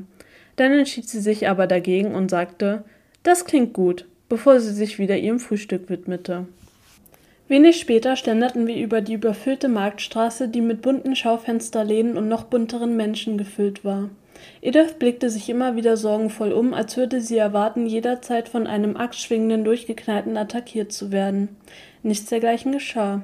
Dann 0.56 0.72
entschied 0.72 1.08
sie 1.08 1.20
sich 1.20 1.48
aber 1.48 1.66
dagegen 1.66 2.14
und 2.14 2.31
sagte, 2.31 2.84
das 3.22 3.44
klingt 3.44 3.72
gut, 3.72 4.06
bevor 4.29 4.60
sie 4.60 4.72
sich 4.72 4.98
wieder 4.98 5.17
ihrem 5.17 5.41
Frühstück 5.41 5.91
widmete. 5.91 6.46
Wenig 7.48 7.79
später 7.79 8.17
schlenderten 8.17 8.67
wir 8.67 8.76
über 8.76 9.00
die 9.00 9.15
überfüllte 9.15 9.69
Marktstraße, 9.69 10.48
die 10.48 10.60
mit 10.60 10.82
bunten 10.82 11.15
Schaufensterläden 11.15 12.17
und 12.17 12.29
noch 12.29 12.44
bunteren 12.44 12.96
Menschen 12.96 13.38
gefüllt 13.38 13.84
war. 13.84 14.10
Edith 14.60 14.94
blickte 14.98 15.31
sich 15.31 15.48
immer 15.48 15.76
wieder 15.76 15.96
sorgenvoll 15.96 16.52
um, 16.52 16.74
als 16.74 16.96
würde 16.96 17.20
sie 17.20 17.38
erwarten, 17.38 17.86
jederzeit 17.86 18.48
von 18.48 18.66
einem 18.66 18.96
axtschwingenden 18.96 19.64
Durchgeknallten 19.64 20.36
attackiert 20.36 20.93
zu 20.93 21.12
werden. 21.12 21.56
Nichts 22.02 22.26
dergleichen 22.26 22.72
geschah. 22.72 23.22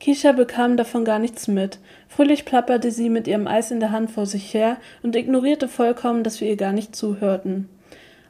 Kisha 0.00 0.32
bekam 0.32 0.76
davon 0.76 1.04
gar 1.04 1.18
nichts 1.18 1.48
mit. 1.48 1.78
Fröhlich 2.08 2.44
plapperte 2.44 2.90
sie 2.90 3.10
mit 3.10 3.28
ihrem 3.28 3.46
Eis 3.46 3.70
in 3.70 3.80
der 3.80 3.92
Hand 3.92 4.10
vor 4.10 4.26
sich 4.26 4.54
her 4.54 4.78
und 5.02 5.16
ignorierte 5.16 5.68
vollkommen, 5.68 6.22
dass 6.22 6.40
wir 6.40 6.48
ihr 6.48 6.56
gar 6.56 6.72
nicht 6.72 6.96
zuhörten 6.96 7.68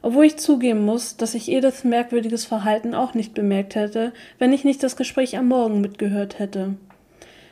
obwohl 0.01 0.25
ich 0.25 0.37
zugeben 0.37 0.85
muss, 0.85 1.17
dass 1.17 1.35
ich 1.35 1.51
Ediths 1.51 1.83
merkwürdiges 1.83 2.45
Verhalten 2.45 2.93
auch 2.93 3.13
nicht 3.13 3.33
bemerkt 3.33 3.75
hätte, 3.75 4.13
wenn 4.37 4.53
ich 4.53 4.63
nicht 4.63 4.81
das 4.83 4.95
Gespräch 4.95 5.37
am 5.37 5.47
Morgen 5.47 5.81
mitgehört 5.81 6.39
hätte. 6.39 6.75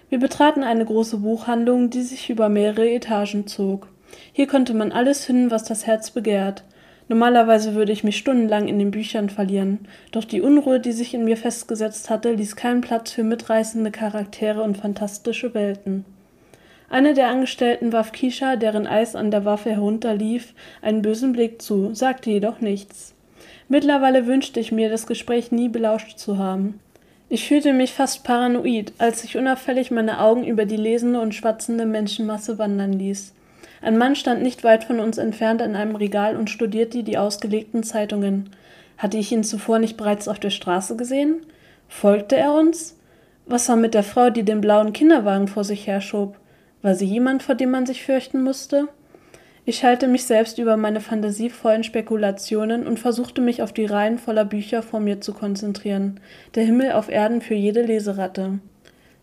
Wir 0.10 0.20
betraten 0.20 0.64
eine 0.64 0.86
große 0.86 1.18
Buchhandlung, 1.18 1.90
die 1.90 2.02
sich 2.02 2.30
über 2.30 2.48
mehrere 2.48 2.90
Etagen 2.90 3.48
zog. 3.48 3.90
Hier 4.34 4.48
konnte 4.48 4.74
man 4.74 4.92
alles 4.92 5.26
finden, 5.26 5.52
was 5.52 5.64
das 5.64 5.88
Herz 5.88 6.12
begehrt. 6.12 6.64
Normalerweise 7.10 7.74
würde 7.74 7.92
ich 7.92 8.04
mich 8.04 8.18
stundenlang 8.18 8.68
in 8.68 8.80
den 8.80 8.92
Büchern 8.92 9.30
verlieren, 9.30 9.88
doch 10.12 10.26
die 10.26 10.42
Unruhe, 10.42 10.80
die 10.80 10.92
sich 10.92 11.14
in 11.14 11.24
mir 11.24 11.38
festgesetzt 11.38 12.10
hatte, 12.10 12.34
ließ 12.34 12.56
keinen 12.56 12.82
Platz 12.82 13.12
für 13.12 13.24
mitreißende 13.24 13.92
Charaktere 13.92 14.62
und 14.62 14.78
fantastische 14.78 15.54
Welten. 15.54 16.04
Eine 16.90 17.14
der 17.14 17.30
Angestellten 17.30 17.92
warf 17.92 18.12
Kisha, 18.12 18.56
deren 18.56 18.88
Eis 18.88 19.16
an 19.16 19.32
der 19.32 19.46
Waffe 19.46 19.72
herunterlief, 19.72 20.54
einen 20.82 21.02
bösen 21.02 21.34
Blick 21.34 21.62
zu, 21.62 21.94
sagte 21.94 22.30
jedoch 22.30 22.62
nichts. 22.62 23.14
Mittlerweile 23.70 24.26
wünschte 24.26 24.60
ich 24.60 24.72
mir, 24.72 24.90
das 24.90 25.08
Gespräch 25.08 25.52
nie 25.52 25.68
belauscht 25.68 26.18
zu 26.18 26.38
haben. 26.38 26.80
Ich 27.30 27.46
fühlte 27.46 27.74
mich 27.74 27.92
fast 27.92 28.24
paranoid, 28.24 28.94
als 29.00 29.26
ich 29.26 29.38
unauffällig 29.38 29.92
meine 29.92 30.22
Augen 30.22 30.46
über 30.46 30.66
die 30.66 30.78
lesende 30.78 31.20
und 31.20 31.36
schwatzende 31.36 31.86
Menschenmasse 31.86 32.58
wandern 32.58 32.94
ließ. 32.94 33.34
Ein 33.82 33.98
Mann 33.98 34.16
stand 34.16 34.42
nicht 34.42 34.64
weit 34.64 34.84
von 34.84 35.00
uns 35.00 35.18
entfernt 35.18 35.62
an 35.62 35.76
einem 35.76 35.96
Regal 35.96 36.36
und 36.36 36.50
studierte 36.50 37.04
die 37.04 37.18
ausgelegten 37.18 37.84
Zeitungen. 37.84 38.50
Hatte 38.98 39.18
ich 39.18 39.32
ihn 39.32 39.44
zuvor 39.44 39.80
nicht 39.80 39.98
bereits 39.98 40.28
auf 40.28 40.40
der 40.40 40.50
Straße 40.50 40.96
gesehen? 40.96 41.42
Folgte 41.88 42.36
er 42.36 42.54
uns? 42.54 42.98
Was 43.46 43.70
war 43.70 43.76
mit 43.76 43.94
der 43.94 44.04
Frau, 44.04 44.30
die 44.30 44.44
den 44.44 44.62
blauen 44.62 44.94
Kinderwagen 44.94 45.48
vor 45.48 45.64
sich 45.64 45.88
herschob? 45.88 46.36
War 46.82 46.96
sie 46.96 47.06
jemand, 47.06 47.44
vor 47.44 47.56
dem 47.56 47.72
man 47.72 47.86
sich 47.86 48.04
fürchten 48.04 48.44
musste? 48.44 48.88
Ich 49.66 49.80
schalte 49.80 50.08
mich 50.08 50.24
selbst 50.24 50.60
über 50.60 50.78
meine 50.78 51.02
fantasievollen 51.02 51.84
Spekulationen 51.84 52.88
und 52.88 53.00
versuchte 53.00 53.42
mich 53.42 53.62
auf 53.62 53.74
die 53.74 53.86
Reihen 53.86 54.18
voller 54.18 54.46
Bücher 54.46 54.82
vor 54.82 55.02
mir 55.02 55.20
zu 55.20 55.34
konzentrieren. 55.34 56.22
Der 56.56 56.64
Himmel 56.64 56.94
auf 56.94 57.10
Erden 57.10 57.42
für 57.42 57.54
jede 57.54 57.82
Leseratte. 57.82 58.60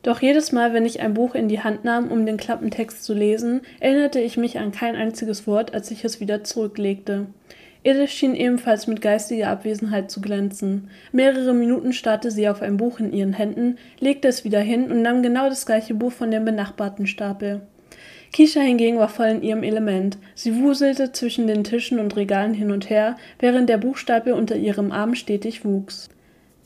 Doch 0.05 0.21
jedes 0.21 0.53
Mal, 0.53 0.75
wenn 0.75 0.85
ich 0.85 1.01
ein 1.01 1.15
Buch 1.15 1.35
in 1.35 1.49
die 1.49 1.61
Hand 1.61 1.83
nahm, 1.83 2.13
um 2.13 2.27
den 2.27 2.37
Klappentext 2.37 3.03
zu 3.03 3.15
lesen, 3.15 3.63
erinnerte 3.81 4.21
ich 4.21 4.37
mich 4.37 4.59
an 4.59 4.71
kein 4.71 4.97
einziges 4.97 5.47
Wort, 5.47 5.73
als 5.73 5.91
ich 5.91 6.05
es 6.05 6.21
wieder 6.21 6.45
zurücklegte. 6.45 7.27
Edith 7.85 8.11
schien 8.11 8.35
ebenfalls 8.35 8.87
mit 8.87 9.01
geistiger 9.01 9.49
Abwesenheit 9.49 10.11
zu 10.11 10.21
glänzen. 10.21 10.91
Mehrere 11.11 11.55
Minuten 11.55 11.95
starrte 11.95 12.31
sie 12.31 12.51
auf 12.51 12.61
ein 12.61 12.77
Buch 12.77 13.01
in 13.01 13.15
ihren 13.15 13.33
Händen, 13.33 13.79
legte 13.99 14.29
es 14.29 14.45
wieder 14.45 14.61
hin 14.61 14.93
und 14.93 15.01
nahm 15.01 15.23
genau 15.23 15.49
das 15.49 15.65
gleiche 15.65 15.95
Buch 15.95 16.13
von 16.13 16.31
dem 16.31 16.45
benachbarten 16.45 17.07
Stapel. 17.07 17.63
Kisha 18.31 18.61
hingegen 18.61 18.99
war 18.99 19.09
voll 19.09 19.29
in 19.29 19.43
ihrem 19.43 19.63
Element. 19.63 20.19
Sie 20.35 20.61
wuselte 20.61 21.13
zwischen 21.13 21.47
den 21.47 21.65
Tischen 21.65 21.99
und 21.99 22.15
Regalen 22.15 22.53
hin 22.53 22.73
und 22.73 22.91
her, 22.91 23.17
während 23.39 23.71
der 23.71 23.79
Buchstapel 23.79 24.35
unter 24.35 24.57
ihrem 24.57 24.93
Arm 24.93 25.15
stetig 25.15 25.65
wuchs. 25.65 26.11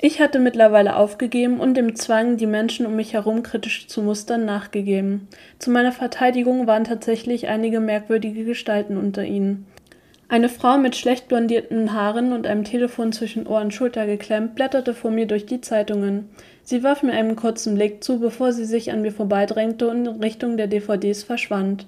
Ich 0.01 0.21
hatte 0.21 0.39
mittlerweile 0.39 0.95
aufgegeben 0.95 1.59
und 1.59 1.75
dem 1.75 1.97
Zwang, 1.97 2.37
die 2.37 2.47
Menschen 2.47 2.87
um 2.87 2.95
mich 2.95 3.15
herum 3.15 3.43
kritisch 3.43 3.89
zu 3.89 4.01
mustern, 4.01 4.45
nachgegeben. 4.45 5.27
Zu 5.59 5.73
meiner 5.73 5.91
Verteidigung 5.91 6.69
waren 6.69 6.85
tatsächlich 6.85 7.49
einige 7.49 7.81
merkwürdige 7.81 8.45
Gestalten 8.45 8.97
unter 8.97 9.25
ihnen. 9.25 9.67
Eine 10.29 10.49
Frau 10.49 10.79
mit 10.79 10.95
schlecht 10.95 11.27
blondierten 11.27 11.95
Haaren 11.95 12.33
und 12.33 12.47
einem 12.47 12.63
Telefon 12.63 13.13
zwischen 13.13 13.47
Ohr 13.49 13.61
und 13.61 13.75
Schulter 13.75 14.07
geklemmt 14.07 14.55
blätterte 14.55 14.95
vor 14.95 15.11
mir 15.11 15.27
durch 15.27 15.47
die 15.47 15.63
Zeitungen. 15.63 16.29
Sie 16.63 16.85
warf 16.85 17.03
mir 17.03 17.13
einen 17.13 17.35
kurzen 17.35 17.75
Blick 17.75 18.05
zu, 18.05 18.21
bevor 18.21 18.53
sie 18.53 18.67
sich 18.67 18.93
an 18.93 19.03
mir 19.03 19.11
vorbeidrängte 19.11 19.89
und 19.89 20.07
in 20.07 20.23
Richtung 20.23 20.57
der 20.57 20.69
DVDs 20.69 21.25
verschwand. 21.25 21.87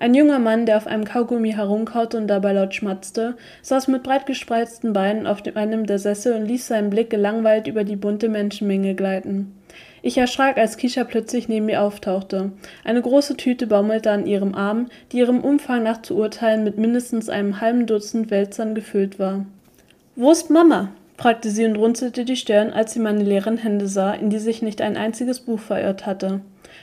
Ein 0.00 0.14
junger 0.14 0.38
Mann, 0.38 0.64
der 0.64 0.76
auf 0.76 0.86
einem 0.86 1.04
Kaugummi 1.04 1.52
herumkaute 1.52 2.16
und 2.16 2.28
dabei 2.28 2.52
laut 2.52 2.72
schmatzte, 2.72 3.36
saß 3.62 3.88
mit 3.88 4.04
breit 4.04 4.26
gespreizten 4.26 4.92
Beinen 4.92 5.26
auf 5.26 5.42
einem 5.56 5.86
der 5.86 5.98
Sessel 5.98 6.34
und 6.34 6.46
ließ 6.46 6.68
seinen 6.68 6.90
Blick 6.90 7.10
gelangweilt 7.10 7.66
über 7.66 7.82
die 7.82 7.96
bunte 7.96 8.28
Menschenmenge 8.28 8.94
gleiten. 8.94 9.58
Ich 10.00 10.16
erschrak, 10.16 10.56
als 10.56 10.76
Kisha 10.76 11.02
plötzlich 11.02 11.48
neben 11.48 11.66
mir 11.66 11.82
auftauchte. 11.82 12.52
Eine 12.84 13.02
große 13.02 13.36
Tüte 13.36 13.66
baumelte 13.66 14.12
an 14.12 14.26
ihrem 14.26 14.54
Arm, 14.54 14.86
die 15.10 15.18
ihrem 15.18 15.40
Umfang 15.40 15.82
nach 15.82 16.00
zu 16.00 16.16
urteilen 16.16 16.62
mit 16.62 16.78
mindestens 16.78 17.28
einem 17.28 17.60
halben 17.60 17.86
Dutzend 17.86 18.30
Wälzern 18.30 18.76
gefüllt 18.76 19.18
war. 19.18 19.46
Wo 20.14 20.30
ist 20.30 20.48
Mama? 20.48 20.90
fragte 21.16 21.50
sie 21.50 21.64
und 21.64 21.74
runzelte 21.74 22.24
die 22.24 22.36
Stirn, 22.36 22.70
als 22.70 22.92
sie 22.92 23.00
meine 23.00 23.24
leeren 23.24 23.56
Hände 23.56 23.88
sah, 23.88 24.12
in 24.12 24.30
die 24.30 24.38
sich 24.38 24.62
nicht 24.62 24.80
ein 24.80 24.96
einziges 24.96 25.40
Buch 25.40 25.58
verirrt 25.58 26.06
hatte. 26.06 26.40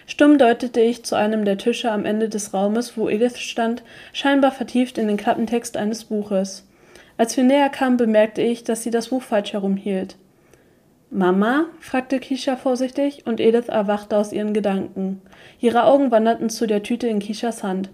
Stumm 0.07 0.37
deutete 0.37 0.81
ich 0.81 1.03
zu 1.03 1.15
einem 1.15 1.45
der 1.45 1.57
Tische 1.57 1.91
am 1.91 2.05
Ende 2.05 2.29
des 2.29 2.53
Raumes, 2.53 2.95
wo 2.95 3.09
Edith 3.09 3.37
stand, 3.37 3.83
scheinbar 4.13 4.51
vertieft 4.51 4.97
in 4.97 5.07
den 5.07 5.17
Klappentext 5.17 5.77
eines 5.77 6.05
Buches. 6.05 6.67
Als 7.17 7.35
wir 7.37 7.43
näher 7.43 7.69
kamen, 7.69 7.97
bemerkte 7.97 8.41
ich, 8.41 8.63
dass 8.63 8.83
sie 8.83 8.91
das 8.91 9.09
Buch 9.09 9.23
falsch 9.23 9.53
herumhielt. 9.53 10.17
Mama? 11.09 11.65
fragte 11.79 12.19
Kisha 12.19 12.55
vorsichtig, 12.55 13.25
und 13.25 13.39
Edith 13.39 13.69
erwachte 13.69 14.17
aus 14.17 14.33
ihren 14.33 14.53
Gedanken. 14.53 15.21
Ihre 15.59 15.85
Augen 15.85 16.11
wanderten 16.11 16.49
zu 16.49 16.67
der 16.67 16.83
Tüte 16.83 17.07
in 17.07 17.19
Kishas 17.19 17.63
Hand. 17.63 17.89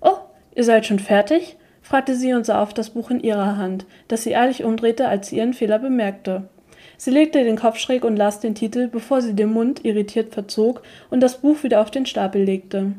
Oh, 0.00 0.16
ihr 0.54 0.64
seid 0.64 0.86
schon 0.86 0.98
fertig? 0.98 1.56
fragte 1.82 2.14
sie 2.14 2.32
und 2.32 2.46
sah 2.46 2.62
auf 2.62 2.72
das 2.72 2.90
Buch 2.90 3.10
in 3.10 3.20
ihrer 3.20 3.56
Hand, 3.56 3.84
das 4.08 4.22
sie 4.22 4.36
eilig 4.36 4.64
umdrehte, 4.64 5.08
als 5.08 5.28
sie 5.28 5.36
ihren 5.36 5.52
Fehler 5.52 5.78
bemerkte. 5.78 6.48
Sie 6.96 7.10
legte 7.10 7.42
den 7.44 7.56
Kopf 7.56 7.78
schräg 7.78 8.04
und 8.04 8.16
las 8.16 8.40
den 8.40 8.54
Titel, 8.54 8.88
bevor 8.88 9.22
sie 9.22 9.34
den 9.34 9.52
Mund 9.52 9.84
irritiert 9.84 10.32
verzog 10.32 10.82
und 11.10 11.20
das 11.20 11.38
Buch 11.38 11.62
wieder 11.62 11.80
auf 11.80 11.90
den 11.90 12.06
Stapel 12.06 12.42
legte. 12.42 12.92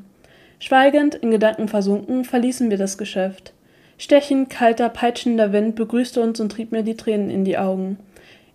Schweigend, 0.59 1.15
in 1.15 1.31
Gedanken 1.31 1.67
versunken, 1.67 2.23
verließen 2.25 2.69
wir 2.69 2.77
das 2.77 2.97
Geschäft. 2.97 3.53
Stechend, 3.97 4.49
kalter, 4.49 4.89
peitschender 4.89 5.53
Wind 5.53 5.75
begrüßte 5.75 6.21
uns 6.21 6.39
und 6.39 6.51
trieb 6.51 6.71
mir 6.71 6.83
die 6.83 6.97
Tränen 6.97 7.29
in 7.29 7.45
die 7.45 7.57
Augen. 7.57 7.97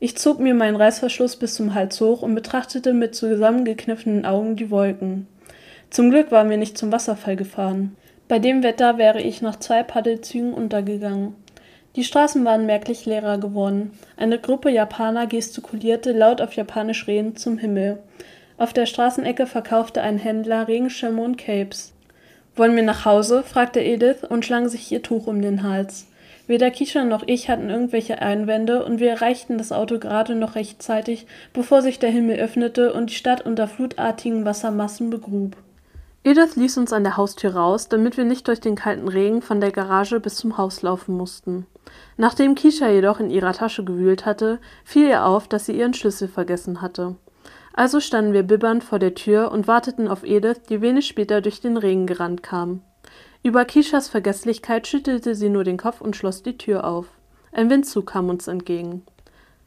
Ich 0.01 0.17
zog 0.17 0.39
mir 0.39 0.55
meinen 0.55 0.77
Reißverschluss 0.77 1.37
bis 1.37 1.55
zum 1.55 1.75
Hals 1.75 2.01
hoch 2.01 2.23
und 2.23 2.35
betrachtete 2.35 2.93
mit 2.93 3.15
zusammengekniffenen 3.15 4.25
Augen 4.25 4.57
die 4.57 4.71
Wolken. 4.71 5.27
Zum 5.91 6.11
Glück 6.11 6.31
waren 6.31 6.51
wir 6.51 6.57
nicht 6.57 6.79
zum 6.79 6.93
Wasserfall 6.93 7.37
gefahren. 7.37 7.97
Bei 8.29 8.39
dem 8.39 8.63
Wetter 8.63 8.99
wäre 8.99 9.21
ich 9.21 9.43
nach 9.43 9.57
zwei 9.57 9.83
Paddelzügen 9.83 10.53
untergegangen. 10.53 11.35
Die 11.97 12.05
Straßen 12.05 12.45
waren 12.45 12.67
merklich 12.67 13.07
leerer 13.07 13.39
geworden. 13.39 13.93
Eine 14.17 14.39
Gruppe 14.39 14.71
Japaner 14.71 15.27
gestikulierte 15.27 16.13
laut 16.13 16.41
auf 16.41 16.53
Japanisch 16.55 17.07
redend 17.07 17.39
zum 17.39 17.59
Himmel. 17.59 17.99
Auf 18.57 18.73
der 18.73 18.87
Straßenecke 18.87 19.47
verkaufte 19.47 20.03
ein 20.03 20.19
Händler 20.19 20.69
Regenschirme 20.69 21.23
und 21.23 21.39
Capes. 21.39 21.93
Wollen 22.57 22.77
wir 22.77 22.83
nach 22.83 23.05
Hause? 23.05 23.43
fragte 23.43 23.81
Edith 23.81 24.25
und 24.29 24.45
schlang 24.45 24.69
sich 24.69 24.91
ihr 24.91 25.03
Tuch 25.03 25.27
um 25.27 25.41
den 25.41 25.63
Hals. 25.63 26.09
Weder 26.49 26.71
Kisha 26.71 27.05
noch 27.05 27.23
ich 27.27 27.51
hatten 27.51 27.69
irgendwelche 27.69 28.23
Einwände 28.23 28.85
und 28.85 29.01
wir 29.01 29.11
erreichten 29.11 29.59
das 29.59 29.71
Auto 29.71 29.99
gerade 29.99 30.35
noch 30.35 30.55
rechtzeitig, 30.55 31.27
bevor 31.53 31.83
sich 31.83 31.99
der 31.99 32.11
Himmel 32.11 32.39
öffnete 32.39 32.95
und 32.95 33.11
die 33.11 33.15
Stadt 33.15 33.45
unter 33.45 33.69
flutartigen 33.69 34.45
Wassermassen 34.45 35.11
begrub. 35.11 35.57
Edith 36.25 36.57
ließ 36.57 36.79
uns 36.79 36.93
an 36.93 37.05
der 37.05 37.17
Haustür 37.17 37.55
raus, 37.55 37.89
damit 37.89 38.17
wir 38.17 38.25
nicht 38.25 38.49
durch 38.49 38.61
den 38.61 38.75
kalten 38.75 39.09
Regen 39.09 39.41
von 39.41 39.61
der 39.61 39.71
Garage 39.71 40.21
bis 40.21 40.37
zum 40.37 40.59
Haus 40.59 40.83
laufen 40.83 41.17
mussten. 41.17 41.67
Nachdem 42.17 42.55
Kisha 42.55 42.89
jedoch 42.89 43.21
in 43.21 43.31
ihrer 43.31 43.53
Tasche 43.53 43.85
gewühlt 43.85 44.27
hatte, 44.27 44.59
fiel 44.85 45.09
ihr 45.09 45.25
auf, 45.25 45.49
dass 45.49 45.67
sie 45.67 45.79
ihren 45.79 45.95
Schlüssel 45.95 46.29
vergessen 46.29 46.83
hatte. 46.83 47.17
Also 47.73 48.01
standen 48.01 48.33
wir 48.33 48.43
bibbernd 48.43 48.83
vor 48.83 48.99
der 48.99 49.15
Tür 49.15 49.53
und 49.53 49.69
warteten 49.69 50.09
auf 50.09 50.25
Edith, 50.25 50.63
die 50.69 50.81
wenig 50.81 51.07
später 51.07 51.41
durch 51.41 51.61
den 51.61 51.77
Regen 51.77 52.07
gerannt 52.07 52.43
kam. 52.43 52.83
Über 53.43 53.65
Kishas 53.65 54.09
Vergesslichkeit 54.09 54.89
schüttelte 54.89 55.35
sie 55.35 55.49
nur 55.49 55.63
den 55.63 55.77
Kopf 55.77 56.01
und 56.01 56.17
schloss 56.17 56.43
die 56.43 56.59
Tür 56.59 56.85
auf. 56.85 57.07
Ein 57.53 57.71
Windzug 57.71 58.07
kam 58.07 58.29
uns 58.29 58.49
entgegen. 58.49 59.05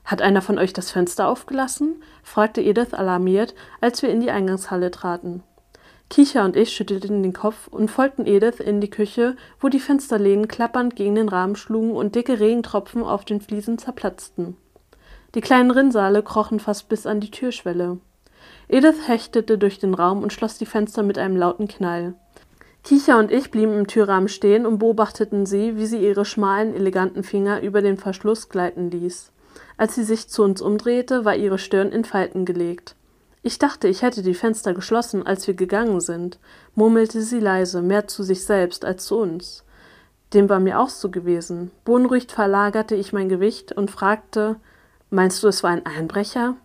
Hat 0.03 0.21
einer 0.21 0.41
von 0.41 0.59
euch 0.59 0.73
das 0.73 0.91
Fenster 0.91 1.27
aufgelassen? 1.27 2.03
fragte 2.21 2.61
Edith 2.61 2.93
alarmiert, 2.93 3.55
als 3.79 4.01
wir 4.01 4.09
in 4.09 4.19
die 4.19 4.31
Eingangshalle 4.31 4.91
traten. 4.91 5.43
Kicher 6.11 6.43
und 6.43 6.57
ich 6.57 6.71
schüttelten 6.73 7.23
den 7.23 7.31
Kopf 7.31 7.69
und 7.69 7.89
folgten 7.89 8.27
Edith 8.27 8.59
in 8.59 8.81
die 8.81 8.89
Küche, 8.89 9.37
wo 9.61 9.69
die 9.69 9.79
Fensterläden 9.79 10.49
klappernd 10.49 10.97
gegen 10.97 11.15
den 11.15 11.29
Rahmen 11.29 11.55
schlugen 11.55 11.91
und 11.91 12.15
dicke 12.15 12.41
Regentropfen 12.41 13.01
auf 13.01 13.23
den 13.23 13.39
Fliesen 13.39 13.77
zerplatzten. 13.77 14.57
Die 15.35 15.39
kleinen 15.39 15.71
Rinnsale 15.71 16.21
krochen 16.21 16.59
fast 16.59 16.89
bis 16.89 17.05
an 17.05 17.21
die 17.21 17.31
Türschwelle. 17.31 17.97
Edith 18.67 19.07
hechtete 19.07 19.57
durch 19.57 19.79
den 19.79 19.93
Raum 19.93 20.21
und 20.21 20.33
schloss 20.33 20.57
die 20.57 20.65
Fenster 20.65 21.01
mit 21.01 21.17
einem 21.17 21.37
lauten 21.37 21.69
Knall. 21.69 22.13
Kicher 22.83 23.17
und 23.17 23.31
ich 23.31 23.49
blieben 23.49 23.73
im 23.73 23.87
Türrahmen 23.87 24.27
stehen 24.27 24.65
und 24.65 24.79
beobachteten 24.79 25.45
sie, 25.45 25.77
wie 25.77 25.85
sie 25.85 26.05
ihre 26.05 26.25
schmalen, 26.25 26.75
eleganten 26.75 27.23
Finger 27.23 27.61
über 27.61 27.81
den 27.81 27.97
Verschluss 27.97 28.49
gleiten 28.49 28.91
ließ. 28.91 29.31
Als 29.77 29.95
sie 29.95 30.03
sich 30.03 30.27
zu 30.27 30.43
uns 30.43 30.61
umdrehte, 30.61 31.23
war 31.23 31.37
ihre 31.37 31.57
Stirn 31.57 31.93
in 31.93 32.03
Falten 32.03 32.43
gelegt. 32.43 32.97
Ich 33.43 33.57
dachte, 33.57 33.87
ich 33.87 34.03
hätte 34.03 34.21
die 34.21 34.35
Fenster 34.35 34.73
geschlossen, 34.73 35.25
als 35.25 35.47
wir 35.47 35.55
gegangen 35.55 35.99
sind, 35.99 36.37
murmelte 36.75 37.21
sie 37.21 37.39
leise, 37.39 37.81
mehr 37.81 38.07
zu 38.07 38.21
sich 38.21 38.43
selbst 38.43 38.85
als 38.85 39.05
zu 39.05 39.17
uns. 39.17 39.63
Dem 40.33 40.47
war 40.47 40.59
mir 40.59 40.79
auch 40.79 40.89
so 40.89 41.09
gewesen. 41.09 41.71
Beunruhigt 41.83 42.31
verlagerte 42.31 42.95
ich 42.95 43.13
mein 43.13 43.29
Gewicht 43.29 43.71
und 43.71 43.89
fragte, 43.89 44.57
meinst 45.09 45.41
du, 45.41 45.47
es 45.47 45.63
war 45.63 45.71
ein 45.71 45.85
Einbrecher? 45.85 46.55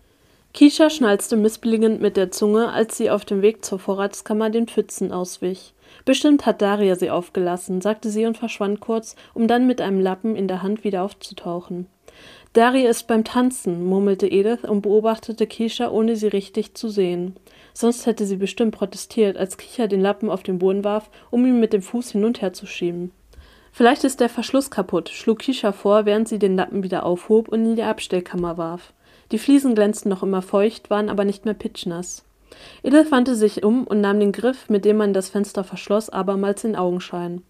Kisha 0.53 0.89
schnalzte 0.89 1.35
missbilligend 1.35 1.99
mit 1.99 2.15
der 2.15 2.31
Zunge, 2.31 2.71
als 2.71 2.95
sie 2.95 3.09
auf 3.09 3.25
dem 3.25 3.41
Weg 3.41 3.65
zur 3.65 3.79
Vorratskammer 3.79 4.49
den 4.49 4.67
Pfützen 4.67 5.11
auswich. 5.11 5.73
Bestimmt 6.05 6.45
hat 6.45 6.61
Daria 6.61 6.95
sie 6.95 7.09
aufgelassen, 7.09 7.81
sagte 7.81 8.09
sie 8.09 8.25
und 8.25 8.37
verschwand 8.37 8.79
kurz, 8.79 9.15
um 9.33 9.47
dann 9.47 9.67
mit 9.67 9.81
einem 9.81 9.99
Lappen 9.99 10.35
in 10.35 10.47
der 10.47 10.63
Hand 10.63 10.83
wieder 10.83 11.03
aufzutauchen. 11.03 11.87
Daria 12.57 12.89
ist 12.89 13.05
beim 13.05 13.23
Tanzen, 13.23 13.85
murmelte 13.85 14.25
Edith 14.25 14.63
und 14.63 14.81
beobachtete 14.81 15.45
Kisha, 15.45 15.91
ohne 15.91 16.15
sie 16.15 16.25
richtig 16.25 16.73
zu 16.73 16.89
sehen. 16.89 17.35
Sonst 17.71 18.07
hätte 18.07 18.25
sie 18.25 18.37
bestimmt 18.37 18.73
protestiert, 18.73 19.37
als 19.37 19.57
Kisha 19.57 19.85
den 19.85 20.01
Lappen 20.01 20.27
auf 20.27 20.41
den 20.41 20.57
Boden 20.57 20.83
warf, 20.83 21.11
um 21.29 21.45
ihn 21.45 21.59
mit 21.59 21.71
dem 21.71 21.83
Fuß 21.83 22.13
hin 22.13 22.25
und 22.25 22.41
her 22.41 22.53
zu 22.53 22.65
schieben. 22.65 23.11
Vielleicht 23.71 24.03
ist 24.03 24.21
der 24.21 24.29
Verschluss 24.29 24.71
kaputt, 24.71 25.09
schlug 25.09 25.37
Kisha 25.37 25.71
vor, 25.71 26.07
während 26.07 26.27
sie 26.27 26.39
den 26.39 26.55
Lappen 26.55 26.81
wieder 26.81 27.05
aufhob 27.05 27.47
und 27.47 27.63
in 27.63 27.75
die 27.75 27.83
Abstellkammer 27.83 28.57
warf. 28.57 28.91
Die 29.31 29.37
Fliesen 29.37 29.75
glänzten 29.75 30.09
noch 30.09 30.23
immer 30.23 30.41
feucht, 30.41 30.89
waren 30.89 31.09
aber 31.09 31.25
nicht 31.25 31.45
mehr 31.45 31.53
pitschnass. 31.53 32.23
Edith 32.81 33.11
wandte 33.11 33.35
sich 33.35 33.63
um 33.63 33.85
und 33.85 34.01
nahm 34.01 34.19
den 34.19 34.31
Griff, 34.31 34.67
mit 34.67 34.83
dem 34.83 34.97
man 34.97 35.13
das 35.13 35.29
Fenster 35.29 35.63
verschloss, 35.63 36.09
abermals 36.09 36.63
in 36.63 36.75
Augenschein. 36.75 37.43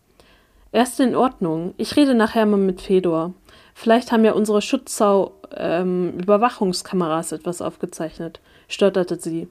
Erst 0.73 0.99
in 0.99 1.15
Ordnung. 1.15 1.73
Ich 1.77 1.95
rede 1.95 2.13
nachher 2.13 2.45
mal 2.45 2.57
mit 2.57 2.81
Fedor. 2.81 3.33
Vielleicht 3.79 4.11
haben 4.11 4.25
ja 4.25 4.31
unsere 4.31 4.63
Schutzsau-Überwachungskameras 4.63 7.31
ähm, 7.31 7.37
etwas 7.37 7.61
aufgezeichnet, 7.61 8.39
stotterte 8.67 9.19
sie. 9.19 9.49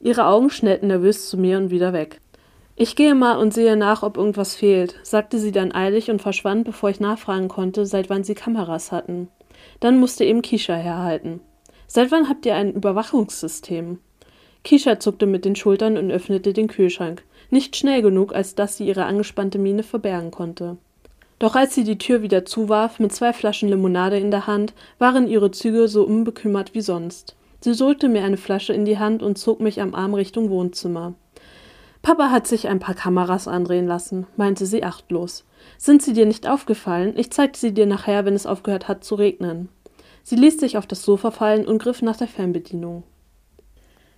Ihre 0.00 0.26
Augen 0.26 0.50
schnellten 0.50 0.88
nervös 0.88 1.28
zu 1.28 1.36
mir 1.36 1.58
und 1.58 1.70
wieder 1.70 1.92
weg. 1.92 2.20
Ich 2.74 2.96
gehe 2.96 3.14
mal 3.14 3.38
und 3.38 3.54
sehe 3.54 3.76
nach, 3.76 4.02
ob 4.02 4.16
irgendwas 4.16 4.56
fehlt, 4.56 4.96
sagte 5.04 5.38
sie 5.38 5.52
dann 5.52 5.72
eilig 5.72 6.10
und 6.10 6.20
verschwand, 6.20 6.64
bevor 6.64 6.90
ich 6.90 6.98
nachfragen 6.98 7.46
konnte, 7.46 7.86
seit 7.86 8.10
wann 8.10 8.24
sie 8.24 8.34
Kameras 8.34 8.90
hatten. 8.90 9.28
Dann 9.78 10.00
musste 10.00 10.24
eben 10.24 10.42
Kisha 10.42 10.74
herhalten. 10.74 11.38
Seit 11.86 12.10
wann 12.10 12.28
habt 12.28 12.44
ihr 12.46 12.56
ein 12.56 12.72
Überwachungssystem? 12.72 14.00
Kisha 14.64 14.98
zuckte 14.98 15.26
mit 15.26 15.44
den 15.44 15.54
Schultern 15.54 15.96
und 15.96 16.10
öffnete 16.10 16.54
den 16.54 16.66
Kühlschrank. 16.66 17.22
nicht 17.50 17.76
schnell 17.76 18.02
genug, 18.02 18.34
als 18.34 18.56
dass 18.56 18.78
sie 18.78 18.88
ihre 18.88 19.04
angespannte 19.04 19.60
Miene 19.60 19.84
verbergen 19.84 20.32
konnte. 20.32 20.76
Doch 21.38 21.56
als 21.56 21.74
sie 21.74 21.84
die 21.84 21.98
Tür 21.98 22.22
wieder 22.22 22.44
zuwarf, 22.44 22.98
mit 22.98 23.12
zwei 23.12 23.32
Flaschen 23.32 23.68
Limonade 23.68 24.18
in 24.18 24.30
der 24.30 24.46
Hand, 24.46 24.72
waren 24.98 25.26
ihre 25.26 25.50
Züge 25.50 25.88
so 25.88 26.04
unbekümmert 26.04 26.74
wie 26.74 26.80
sonst. 26.80 27.36
Sie 27.60 27.74
drückte 27.74 28.08
mir 28.08 28.24
eine 28.24 28.36
Flasche 28.36 28.72
in 28.72 28.84
die 28.84 28.98
Hand 28.98 29.22
und 29.22 29.38
zog 29.38 29.60
mich 29.60 29.80
am 29.80 29.94
Arm 29.94 30.14
Richtung 30.14 30.50
Wohnzimmer. 30.50 31.14
Papa 32.02 32.30
hat 32.30 32.46
sich 32.46 32.68
ein 32.68 32.80
paar 32.80 32.94
Kameras 32.94 33.48
andrehen 33.48 33.86
lassen, 33.86 34.26
meinte 34.36 34.66
sie 34.66 34.84
achtlos. 34.84 35.44
Sind 35.78 36.02
sie 36.02 36.12
dir 36.12 36.26
nicht 36.26 36.46
aufgefallen? 36.46 37.14
Ich 37.16 37.30
zeige 37.30 37.56
sie 37.56 37.72
dir 37.72 37.86
nachher, 37.86 38.26
wenn 38.26 38.34
es 38.34 38.44
aufgehört 38.44 38.88
hat 38.88 39.04
zu 39.04 39.14
regnen. 39.14 39.70
Sie 40.22 40.36
ließ 40.36 40.60
sich 40.60 40.76
auf 40.76 40.86
das 40.86 41.02
Sofa 41.02 41.30
fallen 41.30 41.66
und 41.66 41.78
griff 41.78 42.02
nach 42.02 42.18
der 42.18 42.28
Fernbedienung. 42.28 43.04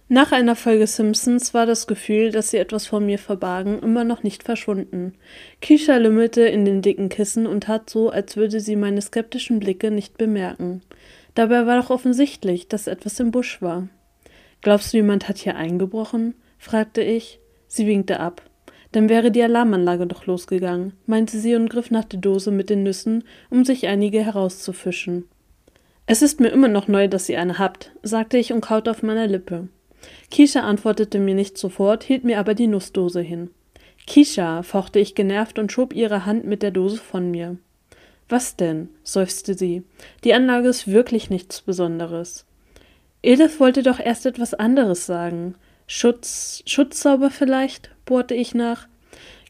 Nach 0.09 0.31
einer 0.31 0.55
Folge 0.55 0.87
Simpsons 0.87 1.53
war 1.53 1.67
das 1.67 1.89
Gefühl, 1.89 2.31
dass 2.31 2.51
sie 2.51 2.59
etwas 2.59 2.87
vor 2.87 3.01
mir 3.01 3.19
verbargen, 3.19 3.81
immer 3.81 4.05
noch 4.05 4.23
nicht 4.23 4.45
verschwunden. 4.45 5.15
Keisha 5.61 5.97
lümmelte 5.97 6.43
in 6.43 6.65
den 6.65 6.81
dicken 6.81 7.09
Kissen 7.09 7.45
und 7.45 7.65
tat 7.65 7.91
so, 7.91 8.11
als 8.11 8.37
würde 8.37 8.61
sie 8.61 8.77
meine 8.77 9.03
skeptischen 9.03 9.59
Blicke 9.59 9.91
nicht 9.91 10.17
bemerken. 10.17 10.83
Dabei 11.35 11.67
war 11.67 11.81
doch 11.81 11.91
offensichtlich, 11.91 12.69
dass 12.69 12.87
etwas 12.87 13.19
im 13.19 13.33
Busch 13.33 13.61
war. 13.61 13.89
Glaubst 14.61 14.93
du, 14.93 14.99
jemand 14.99 15.29
hat 15.29 15.39
hier 15.39 15.57
eingebrochen? 15.57 16.35
fragte 16.57 17.03
ich. 17.03 17.41
Sie 17.67 17.89
winkte 17.89 18.21
ab. 18.21 18.43
Dann 18.93 19.09
wäre 19.09 19.33
die 19.33 19.43
Alarmanlage 19.43 20.07
doch 20.07 20.27
losgegangen, 20.27 20.93
meinte 21.07 21.39
sie 21.41 21.57
und 21.57 21.69
griff 21.69 21.91
nach 21.91 22.05
der 22.05 22.21
Dose 22.21 22.53
mit 22.53 22.71
den 22.71 22.85
Nüssen, 22.85 23.25
um 23.51 23.65
sich 23.65 23.89
einige 23.89 24.25
herauszufischen. 24.25 25.25
Es 26.07 26.23
ist 26.23 26.39
mir 26.39 26.49
immer 26.49 26.69
noch 26.69 26.87
neu, 26.87 27.09
dass 27.09 27.29
ihr 27.29 27.41
eine 27.41 27.59
habt, 27.59 27.91
sagte 28.05 28.39
ich 28.39 28.53
und 28.53 28.61
kaute 28.61 28.93
auf 28.93 29.03
meiner 29.03 29.27
Lippe. 29.27 29.69
Kisha 30.31 30.61
antwortete 30.61 31.19
mir 31.19 31.35
nicht 31.35 31.59
sofort, 31.59 32.05
hielt 32.05 32.25
mir 32.25 32.39
aber 32.39 32.55
die 32.55 32.67
Nussdose 32.67 33.21
hin. 33.21 33.51
Kisha, 34.07 34.63
fauchte 34.63 34.99
ich 34.99 35.15
genervt 35.15 35.59
und 35.59 35.73
schob 35.73 35.95
ihre 35.95 36.27
Hand 36.27 36.45
mit 36.45 36.63
der 36.63 36.71
Dose 36.71 36.99
von 36.99 37.31
mir. 37.31 37.57
Was 38.29 38.57
denn? 38.57 38.89
seufzte 39.03 39.55
sie. 39.55 39.83
Die 40.25 40.35
Anlage 40.35 40.69
ist 40.69 40.89
wirklich 40.89 41.31
nichts 41.31 41.63
Besonderes. 41.63 42.45
Edith 43.23 43.61
wollte 43.61 43.83
doch 43.83 43.99
erst 43.99 44.27
etwas 44.27 44.55
anderes 44.55 45.07
sagen. 45.07 45.55
Schutz, 45.87 46.63
Schutzzauber 46.67 47.31
vielleicht? 47.31 47.91
bohrte 48.05 48.35
ich 48.35 48.55
nach. 48.55 48.89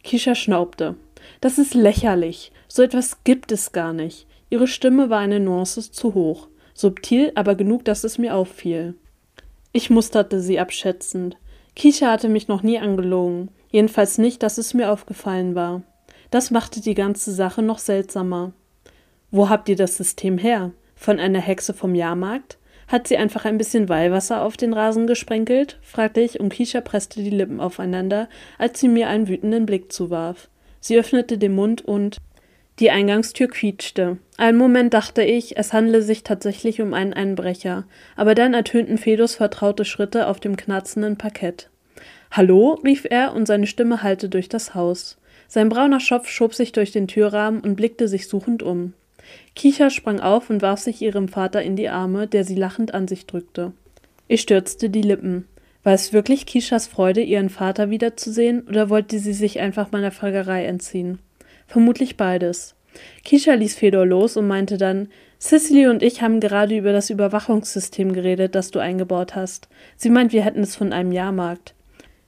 Kisha 0.03 0.35
schnaubte. 0.35 0.97
Das 1.41 1.59
ist 1.59 1.75
lächerlich. 1.75 2.53
So 2.69 2.83
etwas 2.83 3.25
gibt 3.25 3.53
es 3.53 3.73
gar 3.73 3.93
nicht. 3.93 4.27
Ihre 4.51 4.69
Stimme 4.69 5.11
war 5.11 5.19
eine 5.19 5.41
Nuance 5.41 5.91
zu 5.91 6.15
hoch. 6.15 6.49
Subtil, 6.75 7.33
aber 7.35 7.55
genug, 7.55 7.85
dass 7.85 8.05
es 8.05 8.19
mir 8.19 8.35
auffiel. 8.35 8.95
Ich 9.77 9.91
musterte 9.91 10.41
sie 10.41 10.59
abschätzend. 10.59 11.37
Kisha 11.75 12.11
hatte 12.11 12.31
mich 12.31 12.49
noch 12.49 12.63
nie 12.63 12.79
angelogen, 12.79 13.51
jedenfalls 13.69 14.17
nicht, 14.17 14.43
dass 14.43 14.57
es 14.57 14.73
mir 14.73 14.91
aufgefallen 14.91 15.55
war. 15.55 15.83
Das 16.31 16.51
machte 16.51 16.81
die 16.81 16.95
ganze 16.95 17.31
Sache 17.31 17.61
noch 17.61 17.79
seltsamer. 17.79 18.55
Wo 19.31 19.51
habt 19.51 19.69
ihr 19.69 19.77
das 19.77 19.99
System 19.99 20.39
her? 20.39 20.71
Von 20.95 21.21
einer 21.21 21.41
Hexe 21.41 21.75
vom 21.75 21.95
Jahrmarkt? 21.95 22.57
Hat 22.89 23.07
sie 23.07 23.19
einfach 23.19 23.45
ein 23.45 23.59
bisschen 23.59 23.91
Weihwasser 23.91 24.41
auf 24.41 24.57
den 24.57 24.73
Rasen 24.73 25.07
gesprenkelt? 25.07 25.79
fragte 25.83 26.23
ich 26.23 26.41
und 26.41 26.55
Kisha 26.55 26.81
presste 26.81 27.23
die 27.23 27.29
Lippen 27.29 27.61
aufeinander, 27.61 28.31
als 28.57 28.81
sie 28.81 28.89
mir 28.89 29.09
einen 29.09 29.29
wütenden 29.29 29.67
Blick 29.67 29.93
zuwarf. 29.93 30.49
Sie 30.81 30.99
öffnete 30.99 31.37
den 31.37 31.55
Mund 31.55 31.85
und 31.85 32.17
die 32.79 32.91
Eingangstür 32.91 33.49
quietschte. 33.49 34.19
Einen 34.37 34.59
Moment 34.59 34.93
dachte 34.93 35.23
ich, 35.23 35.57
es 35.57 35.73
handle 35.73 36.03
sich 36.03 36.23
tatsächlich 36.23 36.83
um 36.83 36.93
einen 36.93 37.15
Einbrecher, 37.15 37.85
aber 38.17 38.35
dann 38.35 38.53
ertönten 38.53 38.99
Fedos 38.99 39.35
vertraute 39.37 39.85
Schritte 39.85 40.27
auf 40.27 40.41
dem 40.41 40.57
knarzenden 40.57 41.17
Parkett. 41.17 41.71
Hallo? 42.31 42.79
rief 42.85 43.07
er 43.09 43.33
und 43.35 43.47
seine 43.47 43.67
Stimme 43.67 44.03
hallte 44.03 44.29
durch 44.29 44.49
das 44.49 44.75
Haus. 44.75 45.17
Sein 45.49 45.69
brauner 45.69 46.01
Schopf 46.01 46.29
schob 46.29 46.55
sich 46.55 46.73
durch 46.73 46.93
den 46.93 47.09
Türrahmen 47.09 47.61
und 47.61 47.77
blickte 47.77 48.09
sich 48.09 48.29
suchend 48.29 48.63
um. 48.63 48.93
Kicha 49.55 49.91
sprang 49.91 50.21
auf 50.21 50.51
und 50.51 50.61
warf 50.61 50.81
sich 50.81 51.01
ihrem 51.01 51.29
Vater 51.29 51.63
in 51.63 51.77
die 51.77 51.89
Arme, 51.89 52.27
der 52.27 52.45
sie 52.45 52.55
lachend 52.55 52.95
an 52.95 53.09
sich 53.09 53.27
drückte. 53.27 53.73
Ich 54.29 54.43
stürzte 54.43 54.91
die 54.91 55.03
Lippen. 55.03 55.47
War 55.83 55.95
es 55.95 56.13
wirklich 56.13 56.47
Kishas 56.47 56.89
Freude, 56.89 57.23
ihren 57.23 57.49
Vater 57.49 57.91
wiederzusehen, 57.91 58.67
oder 58.69 58.91
wollte 58.91 59.19
sie 59.19 59.33
sich 59.33 59.61
einfach 59.61 59.93
meiner 59.93 60.11
Fragerei 60.11 60.65
entziehen? 60.65 61.21
Vermutlich 61.67 62.17
beides. 62.17 62.75
Kisha 63.25 63.55
ließ 63.55 63.75
Fedor 63.75 64.07
los 64.07 64.37
und 64.37 64.47
meinte 64.47 64.79
dann, 64.79 65.09
Cicely 65.39 65.87
und 65.87 66.03
ich 66.03 66.23
haben 66.23 66.41
gerade 66.41 66.77
über 66.77 66.93
das 66.93 67.11
Überwachungssystem 67.11 68.13
geredet, 68.13 68.55
das 68.55 68.71
du 68.71 68.79
eingebaut 68.79 69.35
hast. 69.35 69.69
Sie 69.97 70.09
meint, 70.09 70.33
wir 70.33 70.45
hätten 70.45 70.63
es 70.63 70.77
von 70.77 70.93
einem 70.93 71.13
Jahrmarkt. 71.13 71.75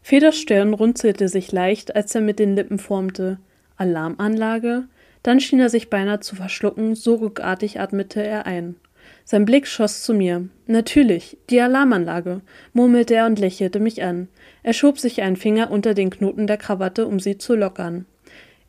Fedors 0.03 0.37
Stirn 0.38 0.74
runzelte 0.74 1.29
sich 1.29 1.53
leicht, 1.53 1.96
als 1.96 2.14
er 2.14 2.20
mit 2.20 2.38
den 2.38 2.55
Lippen 2.55 2.79
formte. 2.79 3.38
Alarmanlage? 3.77 4.85
Dann 5.22 5.40
schien 5.40 5.61
er 5.61 5.68
sich 5.68 5.90
beinahe 5.90 6.20
zu 6.20 6.37
verschlucken, 6.37 6.94
so 6.94 7.14
ruckartig 7.16 7.81
atmete 7.81 8.22
er 8.22 8.46
ein. 8.46 8.77
Sein 9.24 9.44
Blick 9.44 9.66
schoss 9.66 10.03
zu 10.03 10.14
mir. 10.14 10.48
Natürlich, 10.66 11.38
die 11.51 11.61
Alarmanlage, 11.61 12.40
murmelte 12.72 13.14
er 13.14 13.27
und 13.27 13.38
lächelte 13.38 13.81
mich 13.81 14.03
an. 14.03 14.29
Er 14.62 14.72
schob 14.72 14.98
sich 14.98 15.22
einen 15.22 15.37
Finger 15.37 15.70
unter 15.70 15.94
den 15.94 16.11
Knoten 16.11 16.46
der 16.46 16.57
Krawatte, 16.57 17.07
um 17.07 17.20
sie 17.20 17.38
zu 17.38 17.55
lockern. 17.55 18.07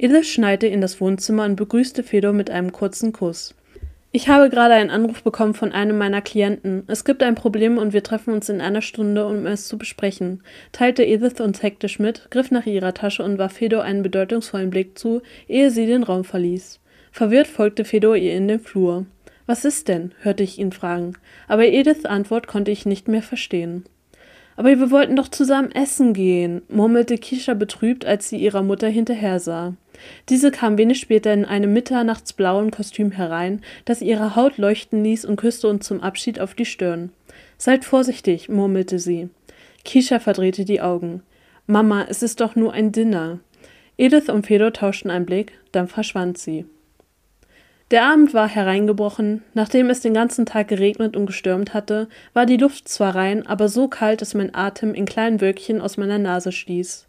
Edith 0.02 0.30
schneite 0.30 0.66
in 0.66 0.80
das 0.80 1.02
Wohnzimmer 1.02 1.44
und 1.44 1.58
begrüßte 1.58 2.04
Fedor 2.04 2.32
mit 2.32 2.50
einem 2.50 2.72
kurzen 2.72 3.12
Kuss. 3.12 3.54
Ich 4.14 4.30
habe 4.30 4.50
gerade 4.50 4.76
einen 4.76 4.92
Anruf 4.92 5.24
bekommen 5.24 5.54
von 5.54 5.74
einem 5.74 5.98
meiner 5.98 6.22
Klienten. 6.22 6.84
Es 6.88 7.04
gibt 7.04 7.22
ein 7.22 7.36
Problem 7.36 7.78
und 7.78 7.92
wir 7.92 8.02
treffen 8.02 8.34
uns 8.34 8.48
in 8.48 8.62
einer 8.62 8.82
Stunde, 8.82 9.28
um 9.28 9.46
es 9.46 9.68
zu 9.68 9.78
besprechen, 9.78 10.42
teilte 10.72 11.04
Edith 11.04 11.42
uns 11.42 11.62
hektisch 11.62 12.00
mit, 12.00 12.32
griff 12.32 12.50
nach 12.50 12.66
ihrer 12.66 12.94
Tasche 12.94 13.24
und 13.24 13.38
warf 13.40 13.52
Fedor 13.52 13.84
einen 13.84 14.02
bedeutungsvollen 14.02 14.70
Blick 14.70 14.98
zu, 14.98 15.22
ehe 15.50 15.70
sie 15.70 15.86
den 15.86 16.04
Raum 16.04 16.24
verließ. 16.24 16.80
Verwirrt 17.12 17.48
folgte 17.48 17.84
Fedor 17.84 18.16
ihr 18.16 18.36
in 18.36 18.48
den 18.48 18.62
Flur. 18.62 19.06
Was 19.48 19.66
ist 19.66 19.90
denn? 19.90 20.14
hörte 20.22 20.44
ich 20.44 20.60
ihn 20.60 20.72
fragen, 20.72 21.16
aber 21.50 21.66
Ediths 21.68 22.06
Antwort 22.06 22.48
konnte 22.48 22.72
ich 22.72 22.86
nicht 22.86 23.10
mehr 23.10 23.22
verstehen. 23.22 23.84
Aber 24.56 24.70
wir 24.70 24.92
wollten 24.92 25.18
doch 25.18 25.28
zusammen 25.28 25.74
essen 25.74 26.14
gehen, 26.14 26.62
murmelte 26.70 27.18
Kisha 27.18 27.54
betrübt, 27.54 28.06
als 28.06 28.30
sie 28.30 28.38
ihrer 28.38 28.64
Mutter 28.64 28.88
hinterher 28.88 29.40
sah. 29.40 29.74
Diese 30.30 30.52
kam 30.52 30.78
wenig 30.78 31.00
später 31.00 31.34
in 31.34 31.46
einem 31.46 31.74
mitternachtsblauen 31.74 32.72
Kostüm 32.72 33.12
herein, 33.12 33.62
das 33.86 34.02
ihre 34.02 34.36
Haut 34.36 34.58
leuchten 34.58 35.04
ließ 35.04 35.26
und 35.26 35.36
küsste 35.36 35.68
uns 35.68 35.86
zum 35.86 36.02
Abschied 36.02 36.40
auf 36.40 36.54
die 36.54 36.66
Stirn. 36.66 37.12
Seid 37.58 37.86
vorsichtig, 37.86 38.50
murmelte 38.50 39.00
sie. 39.00 39.30
Kisha 39.84 40.20
verdrehte 40.20 40.66
die 40.66 40.82
Augen. 40.82 41.24
Mama, 41.68 42.06
es 42.10 42.24
ist 42.24 42.42
doch 42.42 42.56
nur 42.56 42.74
ein 42.74 42.92
Dinner. 42.92 43.40
Edith 43.98 44.30
und 44.30 44.46
Fedor 44.46 44.74
tauschten 44.74 45.12
einen 45.12 45.26
Blick, 45.26 45.54
dann 45.72 45.88
verschwand 45.88 46.38
sie. 46.38 46.66
Der 47.92 48.06
Abend 48.06 48.34
war 48.34 48.48
hereingebrochen. 48.48 49.44
Nachdem 49.56 49.90
es 49.90 50.00
den 50.00 50.14
ganzen 50.14 50.46
Tag 50.46 50.68
geregnet 50.68 51.18
und 51.18 51.26
gestürmt 51.26 51.74
hatte, 51.74 52.08
war 52.34 52.46
die 52.46 52.58
Luft 52.58 52.88
zwar 52.88 53.16
rein, 53.16 53.46
aber 53.48 53.68
so 53.68 53.88
kalt, 53.88 54.22
dass 54.22 54.36
mein 54.36 54.54
Atem 54.54 54.94
in 54.94 55.06
kleinen 55.06 55.42
Wölkchen 55.42 55.82
aus 55.82 55.98
meiner 55.98 56.20
Nase 56.20 56.52
stieß. 56.52 57.09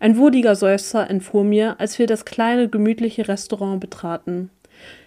Ein 0.00 0.16
wohliger 0.16 0.54
Seufzer 0.54 1.10
entfuhr 1.10 1.44
mir, 1.44 1.80
als 1.80 1.98
wir 1.98 2.06
das 2.06 2.24
kleine, 2.24 2.68
gemütliche 2.68 3.26
Restaurant 3.26 3.80
betraten. 3.80 4.50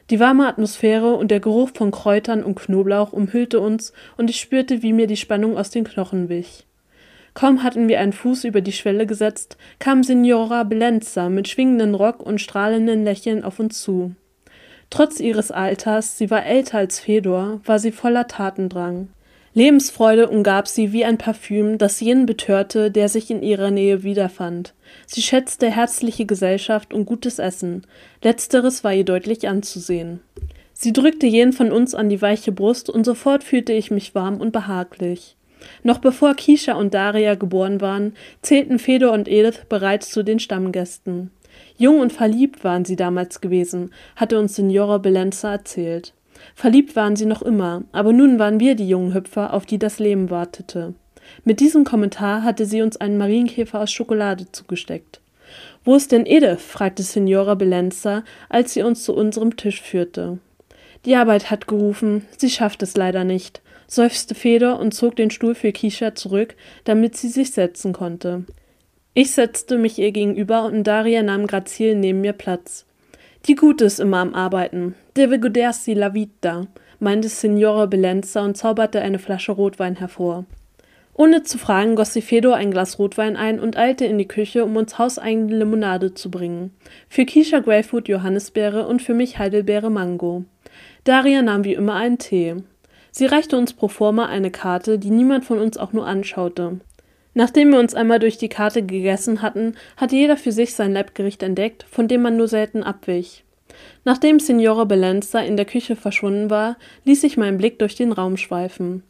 Die 0.10 0.20
warme 0.20 0.48
Atmosphäre 0.48 1.16
und 1.16 1.32
der 1.32 1.40
Geruch 1.40 1.70
von 1.74 1.92
Kräutern 1.92 2.44
und 2.44 2.56
Knoblauch 2.56 3.14
umhüllte 3.14 3.62
uns, 3.62 3.94
und 4.18 4.30
ich 4.30 4.40
spürte, 4.40 4.84
wie 4.84 4.92
mir 4.92 5.08
die 5.08 5.16
Spannung 5.16 5.58
aus 5.58 5.70
den 5.70 5.86
Knochen 5.86 6.28
wich. 6.28 6.66
Kaum 7.34 7.64
hatten 7.64 7.88
wir 7.88 8.02
einen 8.02 8.12
Fuß 8.12 8.44
über 8.44 8.60
die 8.60 8.74
Schwelle 8.74 9.06
gesetzt, 9.06 9.56
kam 9.80 10.04
Signora 10.04 10.64
Belenza 10.64 11.30
mit 11.30 11.48
schwingenden 11.48 11.96
Rock 11.96 12.20
und 12.22 12.42
strahlenden 12.42 13.06
Lächeln 13.06 13.46
auf 13.46 13.60
uns 13.60 13.82
zu. 13.82 14.14
Trotz 14.90 15.22
ihres 15.22 15.52
Alters, 15.52 16.18
sie 16.18 16.30
war 16.30 16.46
älter 16.46 16.80
als 16.80 17.00
Fedor, 17.00 17.62
war 17.64 17.80
sie 17.80 17.94
voller 17.94 18.28
Tatendrang. 18.28 19.08
Lebensfreude 19.54 20.30
umgab 20.30 20.70
sie 20.70 20.94
wie 20.94 21.04
ein 21.04 21.18
Parfüm, 21.18 21.78
das 21.78 22.00
jenen 22.00 22.26
betörte, 22.26 22.90
der 22.90 23.10
sich 23.10 23.30
in 23.30 23.44
ihrer 23.44 23.70
Nähe 23.70 24.04
wiederfand. 24.04 24.74
Sie 25.08 25.22
schätzte 25.22 25.70
herzliche 25.70 26.26
Gesellschaft 26.26 26.94
und 26.94 27.06
gutes 27.06 27.38
Essen. 27.38 27.86
Letzteres 28.24 28.86
war 28.86 28.94
ihr 28.94 29.04
deutlich 29.04 29.50
anzusehen. 29.50 30.22
Sie 30.74 30.94
drückte 30.94 31.28
jeden 31.28 31.52
von 31.52 31.72
uns 31.72 31.94
an 31.94 32.08
die 32.08 32.22
weiche 32.22 32.54
Brust 32.54 32.90
und 32.90 33.06
sofort 33.06 33.44
fühlte 33.44 33.74
ich 33.74 33.92
mich 33.92 34.16
warm 34.16 34.40
und 34.40 34.54
behaglich. 34.54 35.36
Noch 35.84 36.00
bevor 36.00 36.34
Kisha 36.34 36.74
und 36.74 36.94
Daria 36.94 37.36
geboren 37.36 37.82
waren, 37.82 38.14
zählten 38.42 38.80
Fedor 38.80 39.12
und 39.12 39.28
Edith 39.28 39.66
bereits 39.68 40.12
zu 40.12 40.24
den 40.24 40.40
Stammgästen. 40.40 41.30
Jung 41.78 42.00
und 42.00 42.14
verliebt 42.14 42.64
waren 42.64 42.86
sie 42.86 42.96
damals 42.96 43.42
gewesen, 43.42 43.92
hatte 44.16 44.40
uns 44.40 44.56
Signora 44.56 44.98
Belenza 44.98 45.52
erzählt. 45.52 46.14
Verliebt 46.56 46.96
waren 46.96 47.16
sie 47.16 47.26
noch 47.26 47.42
immer, 47.42 47.84
aber 47.92 48.14
nun 48.14 48.40
waren 48.40 48.60
wir 48.60 48.76
die 48.76 48.88
jungen 48.88 49.14
Hüpfer, 49.14 49.54
auf 49.54 49.66
die 49.66 49.80
das 49.80 50.00
Leben 50.00 50.30
wartete. 50.30 50.94
Mit 51.44 51.60
diesem 51.60 51.84
Kommentar 51.84 52.44
hatte 52.44 52.66
sie 52.66 52.82
uns 52.82 52.98
einen 52.98 53.18
Marienkäfer 53.18 53.80
aus 53.80 53.92
Schokolade 53.92 54.52
zugesteckt. 54.52 55.22
Wo 55.84 55.96
ist 55.96 56.12
denn 56.12 56.26
Edith? 56.26 56.62
fragte 56.62 57.04
Signora 57.04 57.56
Belenza, 57.56 58.24
als 58.50 58.74
sie 58.74 58.84
uns 58.84 59.04
zu 59.04 59.16
unserem 59.16 59.56
Tisch 59.58 59.82
führte. 59.82 60.40
Die 61.06 61.16
Arbeit 61.16 61.50
hat 61.50 61.68
gerufen, 61.68 62.26
sie 62.38 62.50
schafft 62.50 62.84
es 62.84 62.96
leider 62.96 63.24
nicht, 63.24 63.62
seufzte 63.88 64.36
Feder 64.36 64.80
und 64.80 64.94
zog 64.94 65.16
den 65.16 65.32
Stuhl 65.32 65.56
für 65.56 65.72
Kisha 65.72 66.16
zurück, 66.16 66.56
damit 66.84 67.18
sie 67.18 67.30
sich 67.30 67.52
setzen 67.52 67.92
konnte. 67.92 68.46
Ich 69.14 69.32
setzte 69.32 69.78
mich 69.78 70.00
ihr 70.00 70.12
gegenüber 70.12 70.64
und 70.64 70.84
Daria 70.84 71.24
nahm 71.24 71.48
grazil 71.48 71.96
neben 71.96 72.22
mir 72.22 72.34
Platz. 72.34 72.86
Die 73.48 73.56
Gute 73.56 73.86
ist 73.86 74.00
immer 74.00 74.20
am 74.20 74.36
Arbeiten. 74.36 74.94
Deve 75.18 75.40
godersi 75.40 75.94
la 75.94 76.14
vita, 76.14 76.68
meinte 77.00 77.28
Signora 77.28 77.88
Belenza 77.88 78.42
und 78.42 78.56
zauberte 78.56 79.02
eine 79.02 79.18
Flasche 79.18 79.54
Rotwein 79.54 79.96
hervor. 79.96 80.46
Ohne 81.16 81.42
zu 81.42 81.58
fragen, 81.58 81.96
goss 81.96 82.14
sie 82.14 82.22
Fedor 82.22 82.56
ein 82.56 82.70
Glas 82.70 83.00
Rotwein 83.00 83.36
ein 83.36 83.60
und 83.60 83.78
eilte 83.78 84.06
in 84.06 84.20
die 84.20 84.28
Küche, 84.28 84.64
um 84.64 84.76
uns 84.76 85.00
hauseigene 85.00 85.58
Limonade 85.58 86.14
zu 86.14 86.30
bringen. 86.30 86.72
Für 87.10 87.26
Kisha 87.26 87.60
Greyfoot 87.60 88.08
Johannisbeere 88.08 88.88
und 88.88 89.02
für 89.02 89.16
mich 89.16 89.40
Heidelbeere 89.40 89.90
Mango. 89.90 90.46
Daria 91.04 91.42
nahm 91.42 91.64
wie 91.64 91.74
immer 91.74 91.96
einen 91.96 92.20
Tee. 92.20 92.58
Sie 93.10 93.26
reichte 93.26 93.58
uns 93.58 93.74
pro 93.74 93.88
forma 93.88 94.28
eine 94.28 94.52
Karte, 94.52 95.00
die 95.00 95.10
niemand 95.10 95.46
von 95.46 95.58
uns 95.58 95.78
auch 95.78 95.94
nur 95.94 96.06
anschaute. 96.06 96.80
Nachdem 97.34 97.72
wir 97.72 97.80
uns 97.80 97.94
einmal 97.94 98.20
durch 98.20 98.38
die 98.38 98.50
Karte 98.50 98.84
gegessen 98.84 99.42
hatten, 99.42 99.76
hatte 99.96 100.16
jeder 100.16 100.38
für 100.38 100.52
sich 100.52 100.74
sein 100.76 100.94
Leibgericht 100.94 101.44
entdeckt, 101.44 101.86
von 101.90 102.08
dem 102.08 102.22
man 102.22 102.36
nur 102.36 102.48
selten 102.48 102.84
abwich. 102.84 103.44
Nachdem 104.04 104.40
Signora 104.40 104.84
Belenza 104.84 105.40
in 105.40 105.56
der 105.56 105.66
Küche 105.66 105.96
verschwunden 105.96 106.50
war, 106.50 106.78
ließ 107.06 107.24
ich 107.24 107.38
meinen 107.38 107.58
Blick 107.58 107.80
durch 107.80 107.96
den 107.96 108.12
Raum 108.12 108.38
schweifen. 108.38 109.04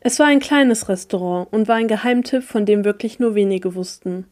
Es 0.00 0.20
war 0.20 0.26
ein 0.26 0.38
kleines 0.38 0.88
Restaurant 0.88 1.52
und 1.52 1.66
war 1.66 1.76
ein 1.76 1.88
Geheimtipp, 1.88 2.44
von 2.44 2.64
dem 2.64 2.84
wirklich 2.84 3.18
nur 3.18 3.34
wenige 3.34 3.74
wussten. 3.74 4.26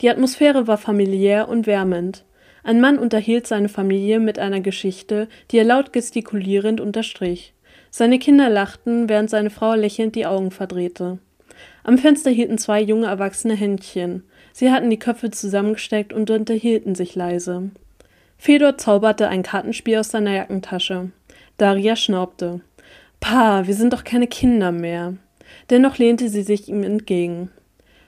Die 0.00 0.10
Atmosphäre 0.10 0.66
war 0.66 0.78
familiär 0.78 1.48
und 1.48 1.66
wärmend. 1.66 2.24
Ein 2.64 2.80
Mann 2.80 2.98
unterhielt 2.98 3.46
seine 3.46 3.68
Familie 3.68 4.18
mit 4.18 4.38
einer 4.38 4.60
Geschichte, 4.60 5.28
die 5.50 5.58
er 5.58 5.64
laut 5.64 5.92
gestikulierend 5.92 6.80
unterstrich. 6.80 7.54
Seine 7.90 8.18
Kinder 8.18 8.48
lachten, 8.48 9.08
während 9.08 9.30
seine 9.30 9.50
Frau 9.50 9.74
lächelnd 9.74 10.16
die 10.16 10.26
Augen 10.26 10.50
verdrehte. 10.50 11.18
Am 11.84 11.98
Fenster 11.98 12.30
hielten 12.30 12.58
zwei 12.58 12.80
junge 12.80 13.06
erwachsene 13.06 13.54
Händchen. 13.54 14.22
Sie 14.52 14.70
hatten 14.70 14.90
die 14.90 14.98
Köpfe 14.98 15.30
zusammengesteckt 15.30 16.12
und 16.12 16.30
unterhielten 16.30 16.94
sich 16.94 17.14
leise. 17.14 17.70
Fedor 18.38 18.78
zauberte 18.78 19.28
ein 19.28 19.42
Kartenspiel 19.42 19.98
aus 19.98 20.10
seiner 20.10 20.34
Jackentasche. 20.34 21.10
Daria 21.58 21.96
schnaubte. 21.96 22.60
Pa, 23.20 23.66
wir 23.66 23.74
sind 23.74 23.92
doch 23.92 24.04
keine 24.04 24.26
Kinder 24.26 24.72
mehr. 24.72 25.14
Dennoch 25.70 25.98
lehnte 25.98 26.28
sie 26.28 26.42
sich 26.42 26.68
ihm 26.68 26.82
entgegen. 26.82 27.50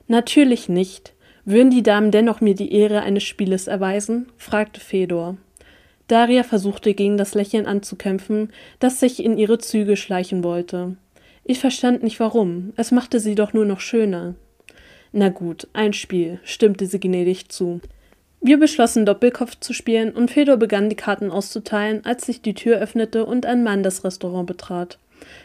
Natürlich 0.08 0.68
nicht. 0.68 1.14
Würden 1.44 1.70
die 1.70 1.82
Damen 1.82 2.10
dennoch 2.10 2.40
mir 2.40 2.54
die 2.54 2.72
Ehre 2.72 3.02
eines 3.02 3.22
Spieles 3.22 3.66
erweisen? 3.66 4.26
fragte 4.36 4.80
Fedor. 4.80 5.36
Daria 6.08 6.42
versuchte 6.42 6.94
gegen 6.94 7.16
das 7.16 7.34
Lächeln 7.34 7.66
anzukämpfen, 7.66 8.52
das 8.78 9.00
sich 9.00 9.24
in 9.24 9.38
ihre 9.38 9.58
Züge 9.58 9.96
schleichen 9.96 10.44
wollte. 10.44 10.96
Ich 11.44 11.60
verstand 11.60 12.02
nicht 12.02 12.20
warum, 12.20 12.72
es 12.76 12.90
machte 12.90 13.20
sie 13.20 13.34
doch 13.34 13.52
nur 13.52 13.66
noch 13.66 13.80
schöner. 13.80 14.34
Na 15.12 15.28
gut, 15.28 15.68
ein 15.74 15.92
Spiel, 15.92 16.40
stimmte 16.42 16.86
sie 16.86 16.98
gnädig 16.98 17.50
zu. 17.50 17.80
Wir 18.40 18.58
beschlossen, 18.58 19.06
Doppelkopf 19.06 19.60
zu 19.60 19.72
spielen, 19.72 20.12
und 20.12 20.30
Fedor 20.30 20.56
begann, 20.56 20.88
die 20.88 20.96
Karten 20.96 21.30
auszuteilen, 21.30 22.04
als 22.04 22.26
sich 22.26 22.42
die 22.42 22.54
Tür 22.54 22.78
öffnete 22.78 23.26
und 23.26 23.46
ein 23.46 23.62
Mann 23.62 23.82
das 23.82 24.04
Restaurant 24.04 24.46
betrat. 24.46 24.98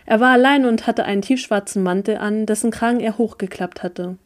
Er 0.05 0.19
war 0.19 0.31
allein 0.31 0.65
und 0.65 0.87
hatte 0.87 1.03
einen 1.03 1.21
tiefschwarzen 1.21 1.83
Mantel 1.83 2.17
an, 2.17 2.45
dessen 2.45 2.71
Kragen 2.71 2.99
er 2.99 3.17
hochgeklappt 3.17 3.83
hatte. 3.83 4.17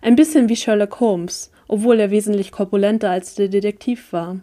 Ein 0.00 0.16
bisschen 0.16 0.48
wie 0.48 0.56
Sherlock 0.56 1.00
Holmes, 1.00 1.50
obwohl 1.66 1.98
er 1.98 2.10
wesentlich 2.10 2.52
korpulenter 2.52 3.10
als 3.10 3.34
der 3.34 3.48
Detektiv 3.48 4.12
war. 4.12 4.40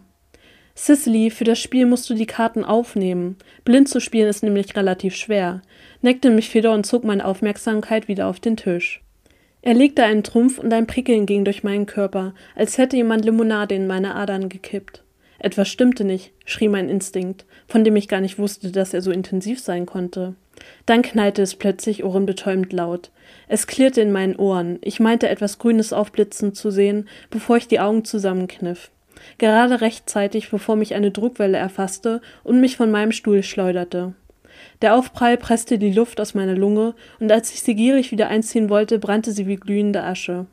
Cicely, 0.76 1.30
für 1.30 1.44
das 1.44 1.58
Spiel 1.58 1.86
musst 1.86 2.08
du 2.10 2.14
die 2.14 2.26
Karten 2.26 2.62
aufnehmen. 2.62 3.36
Blind 3.64 3.88
zu 3.88 3.98
spielen 3.98 4.28
ist 4.28 4.42
nämlich 4.42 4.76
relativ 4.76 5.16
schwer, 5.16 5.62
neckte 6.02 6.30
mich 6.30 6.50
Fedor 6.50 6.74
und 6.74 6.84
zog 6.84 7.02
meine 7.02 7.24
Aufmerksamkeit 7.24 8.08
wieder 8.08 8.26
auf 8.26 8.40
den 8.40 8.58
Tisch. 8.58 9.02
Er 9.62 9.74
legte 9.74 10.04
einen 10.04 10.22
Trumpf 10.22 10.58
und 10.58 10.72
ein 10.72 10.86
Prickeln 10.86 11.24
ging 11.24 11.44
durch 11.44 11.64
meinen 11.64 11.86
Körper, 11.86 12.34
als 12.54 12.76
hätte 12.76 12.96
jemand 12.96 13.24
Limonade 13.24 13.74
in 13.74 13.86
meine 13.86 14.14
Adern 14.14 14.50
gekippt. 14.50 15.02
Etwas 15.38 15.68
stimmte 15.68 16.04
nicht, 16.04 16.32
schrie 16.44 16.68
mein 16.68 16.88
Instinkt, 16.88 17.46
von 17.66 17.82
dem 17.82 17.96
ich 17.96 18.06
gar 18.06 18.20
nicht 18.20 18.38
wusste, 18.38 18.70
dass 18.70 18.94
er 18.94 19.02
so 19.02 19.10
intensiv 19.10 19.60
sein 19.60 19.86
konnte. 19.86 20.34
Dann 20.84 21.02
knallte 21.02 21.42
es 21.42 21.56
plötzlich 21.56 22.04
ohrenbetäubend 22.04 22.72
laut. 22.72 23.10
Es 23.48 23.66
klirrte 23.66 24.02
in 24.02 24.12
meinen 24.12 24.36
Ohren. 24.36 24.78
Ich 24.82 25.00
meinte 25.00 25.28
etwas 25.28 25.58
Grünes 25.58 25.92
aufblitzen 25.92 26.54
zu 26.54 26.70
sehen, 26.70 27.08
bevor 27.30 27.56
ich 27.56 27.66
die 27.66 27.80
Augen 27.80 28.04
zusammenkniff. 28.04 28.90
Gerade 29.38 29.80
rechtzeitig, 29.80 30.50
bevor 30.50 30.76
mich 30.76 30.94
eine 30.94 31.10
Druckwelle 31.10 31.58
erfasste 31.58 32.20
und 32.44 32.60
mich 32.60 32.76
von 32.76 32.90
meinem 32.90 33.12
Stuhl 33.12 33.42
schleuderte. 33.42 34.14
Der 34.82 34.94
Aufprall 34.94 35.36
presste 35.36 35.78
die 35.78 35.92
Luft 35.92 36.20
aus 36.20 36.34
meiner 36.34 36.54
Lunge, 36.54 36.94
und 37.20 37.30
als 37.30 37.52
ich 37.52 37.62
sie 37.62 37.74
gierig 37.74 38.10
wieder 38.10 38.28
einziehen 38.28 38.68
wollte, 38.68 38.98
brannte 38.98 39.32
sie 39.32 39.46
wie 39.46 39.56
glühende 39.56 40.02
Asche. 40.02 40.46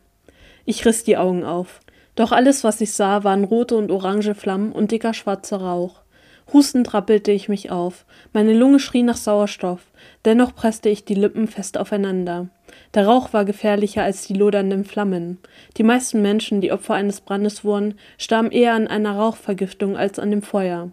Ich 0.65 0.85
riss 0.85 1.03
die 1.03 1.17
Augen 1.17 1.43
auf. 1.43 1.79
Doch 2.15 2.31
alles, 2.31 2.63
was 2.63 2.79
ich 2.81 2.93
sah, 2.93 3.23
waren 3.23 3.43
rote 3.43 3.75
und 3.75 3.91
orange 3.91 4.35
Flammen 4.35 4.71
und 4.71 4.91
dicker 4.91 5.13
schwarzer 5.13 5.57
Rauch. 5.57 6.02
Hustend 6.51 6.93
rappelte 6.93 7.31
ich 7.31 7.49
mich 7.49 7.71
auf. 7.71 8.05
Meine 8.33 8.53
Lunge 8.53 8.79
schrie 8.79 9.03
nach 9.03 9.17
Sauerstoff. 9.17 9.81
Dennoch 10.25 10.53
presste 10.53 10.89
ich 10.89 11.05
die 11.05 11.15
Lippen 11.15 11.47
fest 11.47 11.77
aufeinander. 11.77 12.49
Der 12.93 13.05
Rauch 13.05 13.33
war 13.33 13.45
gefährlicher 13.45 14.03
als 14.03 14.27
die 14.27 14.33
lodernden 14.33 14.83
Flammen. 14.83 15.39
Die 15.77 15.83
meisten 15.83 16.21
Menschen, 16.21 16.61
die 16.61 16.71
Opfer 16.71 16.95
eines 16.95 17.21
Brandes 17.21 17.63
wurden, 17.63 17.95
starben 18.17 18.51
eher 18.51 18.73
an 18.73 18.87
einer 18.87 19.15
Rauchvergiftung 19.15 19.95
als 19.95 20.19
an 20.19 20.31
dem 20.31 20.41
Feuer. 20.41 20.91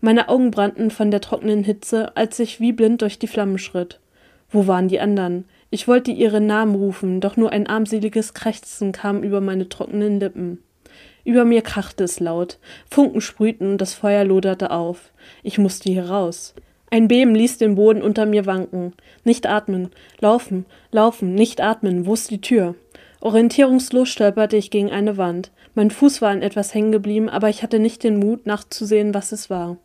Meine 0.00 0.28
Augen 0.28 0.50
brannten 0.50 0.90
von 0.90 1.10
der 1.10 1.20
trockenen 1.20 1.64
Hitze, 1.64 2.16
als 2.16 2.38
ich 2.38 2.60
wie 2.60 2.72
blind 2.72 3.02
durch 3.02 3.18
die 3.18 3.26
Flammen 3.26 3.58
schritt. 3.58 4.00
Wo 4.50 4.66
waren 4.66 4.88
die 4.88 5.00
anderen? 5.00 5.44
Ich 5.70 5.88
wollte 5.88 6.10
ihre 6.10 6.40
Namen 6.40 6.74
rufen, 6.74 7.20
doch 7.20 7.36
nur 7.36 7.52
ein 7.52 7.66
armseliges 7.66 8.32
Krächzen 8.32 8.92
kam 8.92 9.22
über 9.22 9.40
meine 9.40 9.68
trockenen 9.68 10.20
Lippen. 10.20 10.62
Über 11.28 11.44
mir 11.44 11.60
krachte 11.60 12.04
es 12.04 12.20
laut. 12.20 12.56
Funken 12.90 13.20
sprühten 13.20 13.72
und 13.72 13.82
das 13.82 13.92
Feuer 13.92 14.24
loderte 14.24 14.70
auf. 14.70 15.12
Ich 15.42 15.58
musste 15.58 15.90
hier 15.90 16.08
raus. 16.08 16.54
Ein 16.90 17.06
Beben 17.06 17.34
ließ 17.34 17.58
den 17.58 17.74
Boden 17.74 18.00
unter 18.00 18.24
mir 18.24 18.46
wanken. 18.46 18.94
Nicht 19.24 19.46
atmen. 19.46 19.90
Laufen. 20.20 20.64
Laufen. 20.90 21.34
Nicht 21.34 21.60
atmen. 21.60 22.06
Wo 22.06 22.14
ist 22.14 22.30
die 22.30 22.40
Tür? 22.40 22.76
Orientierungslos 23.20 24.08
stolperte 24.08 24.56
ich 24.56 24.70
gegen 24.70 24.90
eine 24.90 25.18
Wand. 25.18 25.50
Mein 25.74 25.90
Fuß 25.90 26.22
war 26.22 26.30
an 26.30 26.40
etwas 26.40 26.72
hängen 26.72 26.92
geblieben, 26.92 27.28
aber 27.28 27.50
ich 27.50 27.62
hatte 27.62 27.78
nicht 27.78 28.04
den 28.04 28.18
Mut, 28.18 28.46
nachzusehen, 28.46 29.12
was 29.12 29.30
es 29.30 29.50
war. 29.50 29.76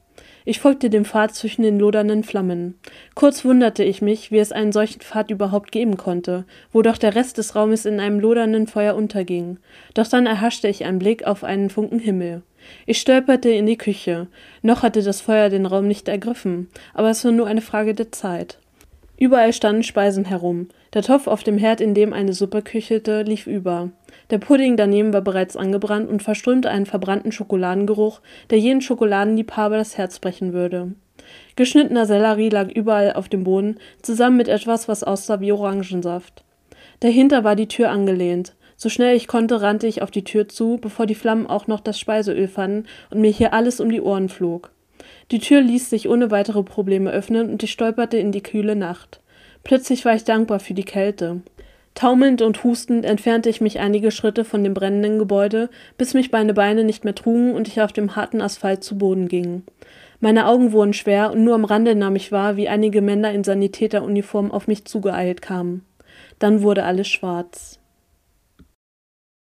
Ich 0.46 0.60
folgte 0.60 0.90
dem 0.90 1.06
Pfad 1.06 1.34
zwischen 1.34 1.64
den 1.64 1.80
lodernden 1.80 2.24
Flammen. 2.24 2.76
Kurz 3.16 3.46
wunderte 3.46 3.84
ich 3.84 4.02
mich, 4.02 4.32
wie 4.32 4.40
es 4.40 4.52
einen 4.52 4.72
solchen 4.72 5.00
Pfad 5.00 5.32
überhaupt 5.32 5.72
geben 5.72 5.96
konnte, 5.96 6.46
wo 6.72 6.82
doch 6.82 6.98
der 6.98 7.16
Rest 7.16 7.38
des 7.38 7.56
Raumes 7.56 7.86
in 7.86 8.00
einem 8.00 8.20
lodernden 8.20 8.68
Feuer 8.68 8.96
unterging. 8.96 9.58
Doch 9.94 10.08
dann 10.08 10.26
erhaschte 10.26 10.68
ich 10.68 10.84
einen 10.84 11.00
Blick 11.00 11.26
auf 11.26 11.44
einen 11.44 11.70
Funken 11.70 12.00
Himmel. 12.00 12.42
Ich 12.86 13.00
stolperte 13.00 13.50
in 13.50 13.66
die 13.66 13.78
Küche. 13.78 14.28
Noch 14.62 14.84
hatte 14.84 15.02
das 15.02 15.22
Feuer 15.22 15.50
den 15.50 15.66
Raum 15.66 15.88
nicht 15.88 16.08
ergriffen, 16.08 16.70
aber 16.94 17.10
es 17.10 17.24
war 17.24 17.32
nur 17.32 17.48
eine 17.48 17.62
Frage 17.62 17.94
der 17.94 18.12
Zeit. 18.12 18.60
Überall 19.18 19.54
standen 19.54 19.84
Speisen 19.84 20.26
herum. 20.26 20.70
Der 20.94 21.04
Topf 21.04 21.28
auf 21.28 21.44
dem 21.44 21.58
Herd, 21.58 21.82
in 21.82 21.94
dem 21.94 22.14
eine 22.14 22.34
Suppe 22.34 22.62
köchelte, 22.62 23.22
lief 23.22 23.48
über. 23.48 23.92
Der 24.32 24.40
Pudding 24.40 24.76
daneben 24.76 25.14
war 25.14 25.22
bereits 25.22 25.56
angebrannt 25.56 26.10
und 26.10 26.24
verströmte 26.24 26.70
einen 26.70 26.86
verbrannten 26.86 27.32
Schokoladengeruch, 27.32 28.22
der 28.50 28.60
jeden 28.60 28.82
Schokoladenliebhaber 28.82 29.78
das 29.78 29.98
Herz 29.98 30.20
brechen 30.20 30.54
würde. 30.54 30.94
Geschnittener 31.56 32.06
Sellerie 32.06 32.50
lag 32.50 32.70
überall 32.70 33.14
auf 33.14 33.30
dem 33.30 33.44
Boden, 33.44 33.78
zusammen 34.02 34.38
mit 34.38 34.48
etwas, 34.48 34.88
was 34.88 35.04
aussah 35.04 35.40
wie 35.40 35.52
Orangensaft. 35.52 36.44
Dahinter 37.00 37.44
war 37.44 37.56
die 37.56 37.68
Tür 37.68 37.92
angelehnt. 37.92 38.56
So 38.76 38.90
schnell 38.90 39.16
ich 39.16 39.28
konnte, 39.28 39.62
rannte 39.62 39.88
ich 39.88 40.02
auf 40.02 40.12
die 40.12 40.24
Tür 40.24 40.50
zu, 40.50 40.78
bevor 40.82 41.06
die 41.06 41.16
Flammen 41.16 41.48
auch 41.48 41.68
noch 41.68 41.80
das 41.80 42.00
Speiseöl 42.00 42.48
fanden 42.48 42.88
und 43.12 43.22
mir 43.22 43.32
hier 43.32 43.54
alles 43.54 43.80
um 43.80 43.90
die 43.90 44.02
Ohren 44.02 44.30
flog. 44.30 44.72
Die 45.34 45.40
Tür 45.40 45.62
ließ 45.62 45.90
sich 45.90 46.08
ohne 46.08 46.30
weitere 46.30 46.62
Probleme 46.62 47.10
öffnen 47.10 47.50
und 47.50 47.64
ich 47.64 47.72
stolperte 47.72 48.18
in 48.18 48.32
die 48.32 48.44
kühle 48.44 48.76
Nacht. 48.76 49.20
Plötzlich 49.64 50.06
war 50.06 50.14
ich 50.14 50.26
dankbar 50.26 50.60
für 50.60 50.76
die 50.76 50.84
Kälte. 50.84 51.42
Taumelnd 51.96 52.44
und 52.44 52.64
hustend 52.64 53.04
entfernte 53.04 53.50
ich 53.50 53.60
mich 53.60 53.80
einige 53.80 54.12
Schritte 54.12 54.46
von 54.46 54.64
dem 54.64 54.76
brennenden 54.76 55.18
Gebäude, 55.18 55.72
bis 55.98 56.14
mich 56.14 56.32
meine 56.32 56.54
Beine 56.54 56.84
nicht 56.84 57.04
mehr 57.04 57.16
trugen 57.16 57.56
und 57.56 57.68
ich 57.68 57.82
auf 57.82 57.92
dem 57.92 58.16
harten 58.16 58.42
Asphalt 58.42 58.84
zu 58.84 58.96
Boden 58.96 59.28
ging. 59.28 59.64
Meine 60.20 60.46
Augen 60.46 60.72
wurden 60.72 60.94
schwer 60.94 61.32
und 61.32 61.44
nur 61.44 61.56
am 61.56 61.66
Rande 61.66 61.96
nahm 61.96 62.16
ich 62.16 62.32
wahr, 62.32 62.56
wie 62.56 62.70
einige 62.70 63.02
Männer 63.02 63.32
in 63.32 63.44
Sanitäteruniform 63.44 64.52
auf 64.52 64.68
mich 64.68 64.86
zugeeilt 64.86 65.42
kamen. 65.42 65.84
Dann 66.38 66.62
wurde 66.62 66.84
alles 66.84 67.08
schwarz. 67.08 67.80